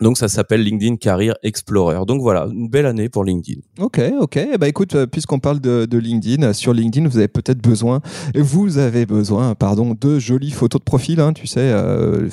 Donc 0.00 0.18
ça 0.18 0.28
s'appelle 0.28 0.62
LinkedIn 0.62 0.96
Career 0.96 1.34
Explorer. 1.42 2.04
Donc 2.06 2.20
voilà, 2.20 2.46
une 2.52 2.68
belle 2.68 2.86
année 2.86 3.08
pour 3.08 3.24
LinkedIn. 3.24 3.60
Ok, 3.78 4.00
ok. 4.20 4.38
Bah 4.58 4.68
écoute, 4.68 4.96
euh, 4.96 5.06
puisqu'on 5.06 5.38
parle 5.38 5.60
de, 5.60 5.86
LinkedIn, 5.96 6.52
sur 6.52 6.72
LinkedIn, 6.72 7.08
vous 7.08 7.18
avez 7.18 7.28
peut-être 7.28 7.62
besoin, 7.62 8.00
vous 8.34 8.78
avez 8.78 9.06
besoin, 9.06 9.54
pardon, 9.54 9.94
de 9.98 10.18
jolies 10.18 10.50
photos 10.50 10.80
de 10.80 10.84
profil. 10.84 11.20
Hein, 11.20 11.32
tu 11.32 11.46
sais, 11.46 11.60
euh, 11.60 12.28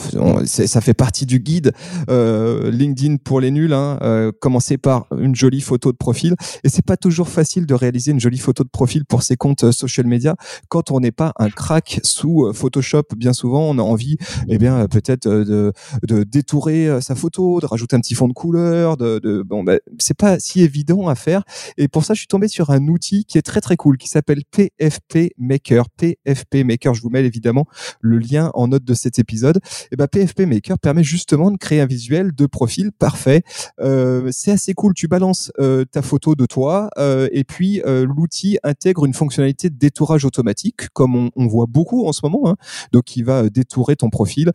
ça 0.45 0.81
fait 0.81 0.95
partie 0.95 1.25
du 1.27 1.39
guide 1.39 1.73
euh, 2.09 2.71
LinkedIn 2.71 3.17
pour 3.17 3.39
les 3.39 3.51
nuls. 3.51 3.73
Hein, 3.73 3.99
euh, 4.01 4.31
commencer 4.39 4.77
par 4.77 5.05
une 5.17 5.35
jolie 5.35 5.61
photo 5.61 5.91
de 5.91 5.97
profil. 5.97 6.35
Et 6.63 6.69
c'est 6.69 6.85
pas 6.85 6.97
toujours 6.97 7.29
facile 7.29 7.65
de 7.65 7.73
réaliser 7.73 8.11
une 8.11 8.19
jolie 8.19 8.37
photo 8.39 8.63
de 8.63 8.69
profil 8.69 9.05
pour 9.05 9.21
ses 9.21 9.35
comptes 9.35 9.63
euh, 9.63 9.71
social 9.71 10.07
media 10.07 10.35
quand 10.69 10.91
on 10.91 10.99
n'est 10.99 11.11
pas 11.11 11.33
un 11.37 11.49
crack 11.49 11.99
sous 12.03 12.51
Photoshop. 12.53 13.03
Bien 13.15 13.33
souvent, 13.33 13.61
on 13.61 13.77
a 13.77 13.81
envie, 13.81 14.17
eh 14.47 14.57
bien, 14.57 14.87
peut-être 14.87 15.27
de, 15.27 15.71
de 16.07 16.23
détourer 16.23 16.99
sa 17.01 17.15
photo 17.15 17.38
de 17.39 17.65
rajouter 17.65 17.95
un 17.95 17.99
petit 17.99 18.15
fond 18.15 18.27
de 18.27 18.33
couleur, 18.33 18.97
de, 18.97 19.19
de 19.19 19.41
bon, 19.41 19.63
bah, 19.63 19.77
c'est 19.97 20.17
pas 20.17 20.39
si 20.39 20.61
évident 20.61 21.07
à 21.07 21.15
faire. 21.15 21.43
Et 21.77 21.87
pour 21.87 22.03
ça, 22.03 22.13
je 22.13 22.19
suis 22.19 22.27
tombé 22.27 22.47
sur 22.47 22.69
un 22.69 22.87
outil 22.87 23.25
qui 23.25 23.37
est 23.37 23.41
très 23.41 23.61
très 23.61 23.77
cool, 23.77 23.97
qui 23.97 24.07
s'appelle 24.07 24.43
PFP 24.51 25.33
Maker. 25.37 25.89
PFP 25.89 26.63
Maker, 26.65 26.93
je 26.93 27.01
vous 27.01 27.09
mets 27.09 27.23
évidemment 27.23 27.65
le 28.01 28.17
lien 28.17 28.51
en 28.53 28.67
note 28.67 28.83
de 28.83 28.93
cet 28.93 29.19
épisode. 29.19 29.59
Et 29.91 29.95
ben 29.95 30.07
PFP 30.07 30.41
Maker 30.41 30.77
permet 30.79 31.03
justement 31.03 31.51
de 31.51 31.57
créer 31.57 31.81
un 31.81 31.85
visuel 31.85 32.33
de 32.33 32.45
profil 32.45 32.91
parfait. 32.91 33.43
Euh, 33.79 34.29
c'est 34.31 34.51
assez 34.51 34.73
cool. 34.73 34.93
Tu 34.93 35.07
balances 35.07 35.51
euh, 35.59 35.85
ta 35.85 36.01
photo 36.01 36.35
de 36.35 36.45
toi 36.45 36.89
euh, 36.97 37.27
et 37.31 37.43
puis 37.43 37.81
l'outil 37.85 38.57
intègre 38.63 39.05
une 39.05 39.13
fonctionnalité 39.13 39.69
de 39.69 39.77
détourage 39.77 40.25
automatique, 40.25 40.89
comme 40.93 41.15
on, 41.15 41.31
on 41.35 41.47
voit 41.47 41.65
beaucoup 41.67 42.07
en 42.07 42.11
ce 42.11 42.21
moment. 42.23 42.49
Hein. 42.49 42.55
Donc, 42.91 43.15
il 43.15 43.23
va 43.23 43.49
détourer 43.49 43.95
ton 43.95 44.09
profil 44.09 44.51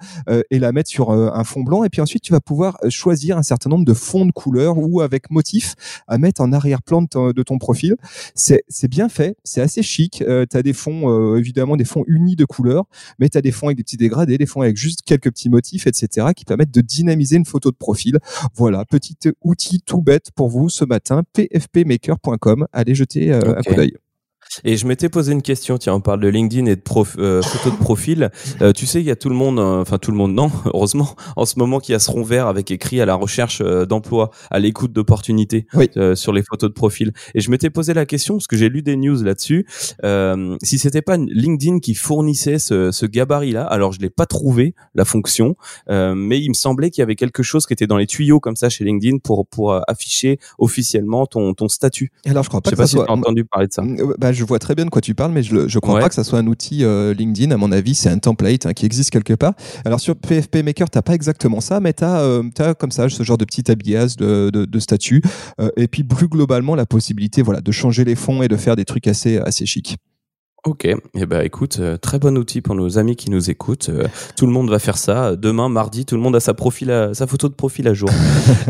et 0.51 0.59
la 0.59 0.73
mettre 0.73 0.91
sur 0.91 1.11
un 1.11 1.45
fond 1.45 1.63
blanc. 1.63 1.85
Et 1.85 1.89
puis 1.89 2.01
ensuite, 2.01 2.23
tu 2.23 2.33
vas 2.33 2.41
pouvoir 2.41 2.74
choisir 2.89 3.39
un 3.39 3.43
certain 3.43 3.71
nombre 3.71 3.85
de 3.85 3.95
fonds 3.95 4.27
de 4.27 4.33
couleurs 4.33 4.79
ou 4.79 5.01
avec 5.01 5.31
motifs 5.31 5.75
à 6.09 6.19
mettre 6.19 6.41
en 6.41 6.53
arrière-plan 6.53 7.03
de, 7.03 7.43
ton 7.43 7.59
profil. 7.59 7.97
C'est 8.35 8.89
bien 8.89 9.09
fait, 9.09 9.37
c'est 9.45 9.61
assez 9.61 9.83
chic. 9.83 10.23
Euh, 10.23 10.47
tu 10.51 10.57
as 10.57 10.63
des 10.63 10.73
fonds, 10.73 11.09
euh, 11.09 11.39
évidemment, 11.39 11.77
des 11.77 11.85
fonds 11.85 12.05
unis 12.07 12.37
de 12.37 12.45
couleurs, 12.45 12.85
mais 13.19 13.29
tu 13.29 13.39
as 13.39 13.43
des 13.43 13.53
fonds 13.53 13.67
avec 13.67 13.77
des 13.77 13.85
petits 13.85 13.97
dégradés, 13.97 14.39
des 14.39 14.47
fonds 14.47 14.63
avec 14.63 14.77
juste 14.77 15.03
quelques 15.03 15.31
petits 15.31 15.49
motifs, 15.49 15.87
etc., 15.87 16.29
qui 16.35 16.45
permettent 16.45 16.75
de 16.75 16.81
dynamiser 16.81 17.37
une 17.37 17.45
photo 17.45 17.71
de 17.71 17.77
profil. 17.77 18.19
Voilà, 18.55 18.85
petit 18.85 19.17
outil 19.43 19.81
tout 19.81 20.03
bête 20.03 20.31
pour 20.35 20.49
vous 20.49 20.69
ce 20.69 20.85
matin, 20.85 21.23
pfpmaker.com. 21.33 22.67
Allez 22.73 22.95
jeter 22.95 23.33
euh, 23.33 23.57
un 23.57 23.63
coup 23.63 23.75
d'œil. 23.75 23.95
Et 24.65 24.77
je 24.77 24.87
m'étais 24.87 25.09
posé 25.09 25.33
une 25.33 25.43
question, 25.43 25.79
tiens, 25.79 25.95
on 25.95 26.01
parle 26.01 26.21
de 26.21 26.29
LinkedIn 26.29 26.67
et 26.67 26.77
de 26.77 26.81
prof, 26.81 27.17
euh, 27.19 27.43
photos 27.43 27.73
de 27.73 27.79
profil. 27.79 28.31
Euh, 28.61 28.73
tu 28.73 28.87
sais, 28.87 29.01
il 29.01 29.07
y 29.07 29.11
a 29.11 29.17
tout 29.17 29.29
le 29.29 29.35
monde, 29.35 29.59
euh, 29.59 29.81
enfin 29.81 29.99
tout 29.99 30.11
le 30.11 30.17
monde, 30.17 30.35
non, 30.35 30.51
heureusement, 30.67 31.17
en 31.37 31.45
ce 31.45 31.59
moment 31.59 31.81
qui 31.81 31.95
a 31.95 31.99
ce 31.99 32.11
rond 32.11 32.23
vert 32.23 32.47
avec 32.47 32.71
écrit 32.71 33.01
à 33.01 33.07
la 33.07 33.15
recherche 33.15 33.63
d'emploi, 33.63 34.31
à 34.51 34.59
l'écoute 34.59 34.93
d'opportunités 34.93 35.67
sur 36.15 36.33
les 36.33 36.43
photos 36.43 36.71
de 36.71 36.75
profil. 36.75 37.13
Et 37.35 37.41
je 37.41 37.51
m'étais 37.51 37.71
posé 37.71 37.95
la 37.95 38.07
question, 38.07 38.35
parce 38.37 38.47
que 38.47 38.57
j'ai 38.57 38.69
lu 38.69 38.83
des 38.83 38.97
news 38.97 39.23
là-dessus, 39.23 39.67
si 40.63 40.79
c'était 40.79 41.03
pas 41.03 41.17
LinkedIn 41.17 41.81
qui 41.81 41.95
fournissait 41.95 42.59
ce, 42.59 42.91
ce 42.91 43.07
gabarit-là, 43.07 43.65
alors 43.65 43.93
je 43.93 44.01
l'ai 44.01 44.11
pas 44.11 44.27
trouvé, 44.27 44.75
la 44.95 45.05
fonction, 45.05 45.57
mais 45.89 46.41
il 46.41 46.49
me 46.49 46.55
semblait 46.55 46.91
qu'il 46.91 47.03
y 47.03 47.03
avait 47.03 47.17
quelque 47.17 47.43
chose 47.43 47.67
qui 47.67 47.73
était 47.73 47.87
dans 47.87 47.97
les 47.97 48.07
tuyaux 48.07 48.41
comme 48.41 48.57
ça 48.57 48.69
chez 48.69 48.85
LinkedIn 48.85 49.19
pour, 49.19 49.47
pour 49.47 49.81
afficher 49.89 50.39
officiellement 50.59 51.27
ton, 51.27 51.55
ton 51.55 51.69
statut. 51.69 52.13
Alors 52.27 52.43
je 52.43 52.49
crois 52.49 52.61
pas 52.61 52.71
je 52.71 52.77
sais 52.77 52.83
pas 52.83 52.87
si 52.87 52.97
tu 52.97 53.03
as 53.03 53.11
entendu 53.11 53.45
parler 53.45 53.69
de 53.69 53.73
ça. 53.73 53.83
Bah, 54.19 54.33
je 54.35 54.45
vois 54.45 54.59
très 54.59 54.75
bien 54.75 54.85
de 54.85 54.91
quoi 54.91 55.01
tu 55.01 55.15
parles, 55.15 55.33
mais 55.33 55.43
je 55.43 55.55
ne 55.55 55.81
crois 55.81 56.01
pas 56.01 56.09
que 56.09 56.15
ça 56.15 56.25
soit 56.25 56.39
un 56.39 56.47
outil 56.47 56.85
euh, 56.85 57.15
LinkedIn. 57.15 57.51
À 57.53 57.57
mon 57.57 57.73
avis, 57.73 57.95
c'est 57.95 58.11
un 58.11 58.19
template 58.19 58.67
hein, 58.67 58.73
qui 58.73 58.87
existe 58.87 59.11
quelque 59.11 59.35
part. 59.35 59.55
Alors 59.85 60.01
sur 60.01 60.17
PFP 60.17 60.57
Maker, 60.65 60.91
tu 60.91 60.99
n'as 60.99 61.03
pas 61.03 61.15
exactement 61.15 61.61
ça, 61.61 61.81
mais 61.81 61.93
tu 61.93 62.05
as, 62.05 62.21
euh, 62.21 62.75
comme 62.79 62.91
ça 62.91 63.09
ce 63.09 63.23
genre 63.23 63.39
de 63.39 63.45
petit 63.45 63.71
habillage 63.71 64.17
de, 64.17 64.51
de, 64.51 64.79
statut. 64.79 65.23
Euh, 65.61 65.71
et 65.77 65.89
puis 65.89 66.05
plus 66.05 66.29
globalement, 66.29 66.75
la 66.75 66.87
possibilité 66.87 67.43
voilà, 67.43 67.61
de 67.61 67.73
changer 67.73 68.05
les 68.05 68.15
fonds 68.15 68.43
et 68.43 68.49
de 68.49 68.57
faire 68.57 68.77
des 68.77 68.85
trucs 68.85 69.07
assez, 69.07 69.39
assez 69.39 69.67
chics. 69.67 69.97
Ok, 70.67 70.87
et 70.87 70.97
eh 71.13 71.27
ben 71.27 71.43
écoute, 71.43 71.77
euh, 71.79 71.99
très 71.99 72.19
bon 72.19 72.39
outil 72.39 72.63
pour 72.63 72.75
nos 72.75 72.97
amis 72.97 73.17
qui 73.17 73.31
nous 73.31 73.51
écoutent. 73.51 73.91
Euh, 73.91 74.09
tout 74.35 74.47
le 74.47 74.53
monde 74.53 74.71
va 74.71 74.79
faire 74.79 74.97
ça. 74.97 75.37
Demain, 75.37 75.69
mardi, 75.69 76.07
tout 76.07 76.15
le 76.15 76.23
monde 76.23 76.35
a 76.37 76.41
sa 76.41 76.55
profil, 76.55 77.11
sa 77.13 77.27
photo 77.27 77.51
de 77.51 77.55
profil 77.55 77.87
à 77.87 77.93
jour. 77.93 78.09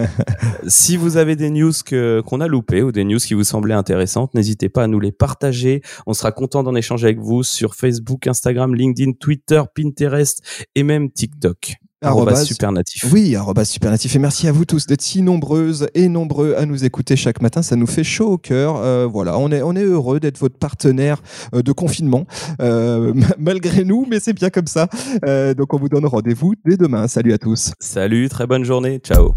si 0.66 0.96
vous 0.96 1.18
avez 1.18 1.36
des 1.36 1.50
news 1.50 1.70
que 1.86 2.20
qu'on 2.26 2.40
a 2.40 2.48
loupées 2.48 2.82
ou 2.82 2.90
des 2.90 3.04
news 3.04 3.18
qui 3.18 3.34
vous 3.34 3.44
semblaient 3.44 3.74
intéressantes, 3.74 4.34
n'hésitez 4.34 4.68
pas 4.68 4.82
à 4.82 4.86
nous 4.88 4.98
les 4.98 5.12
partager. 5.12 5.82
On 6.08 6.14
sera 6.14 6.32
content 6.32 6.64
d'en 6.64 6.74
échanger 6.74 7.06
avec 7.06 7.20
vous 7.20 7.44
sur 7.44 7.76
Facebook, 7.76 8.26
Instagram, 8.26 8.74
LinkedIn, 8.74 9.12
Twitter, 9.12 9.62
Pinterest 9.72 10.42
et 10.74 10.82
même 10.82 11.12
TikTok. 11.12 11.76
Arrobas 12.04 12.44
Supernatif. 12.44 13.04
Oui, 13.12 13.34
arrobas 13.34 13.64
Supernatif. 13.64 14.14
Et 14.14 14.18
merci 14.18 14.46
à 14.48 14.52
vous 14.52 14.64
tous 14.64 14.86
d'être 14.86 15.02
si 15.02 15.22
nombreuses 15.22 15.88
et 15.94 16.08
nombreux 16.08 16.54
à 16.56 16.66
nous 16.66 16.84
écouter 16.84 17.16
chaque 17.16 17.40
matin. 17.40 17.62
Ça 17.62 17.76
nous 17.76 17.86
fait 17.86 18.04
chaud 18.04 18.32
au 18.32 18.38
cœur. 18.38 18.76
Euh, 18.76 19.06
voilà, 19.06 19.38
on 19.38 19.50
est, 19.50 19.62
on 19.62 19.74
est 19.74 19.82
heureux 19.82 20.20
d'être 20.20 20.38
votre 20.38 20.58
partenaire 20.58 21.22
euh, 21.54 21.62
de 21.62 21.72
confinement, 21.72 22.26
euh, 22.60 23.12
malgré 23.38 23.84
nous, 23.84 24.06
mais 24.08 24.20
c'est 24.20 24.34
bien 24.34 24.50
comme 24.50 24.66
ça. 24.66 24.88
donc 25.56 25.72
on 25.72 25.78
vous 25.78 25.88
donne 25.88 26.06
rendez-vous 26.06 26.54
dès 26.64 26.76
demain. 26.76 27.08
Salut 27.08 27.32
à 27.32 27.38
tous. 27.38 27.72
Salut, 27.80 28.28
très 28.28 28.46
bonne 28.46 28.64
journée. 28.64 28.98
Ciao. 28.98 29.34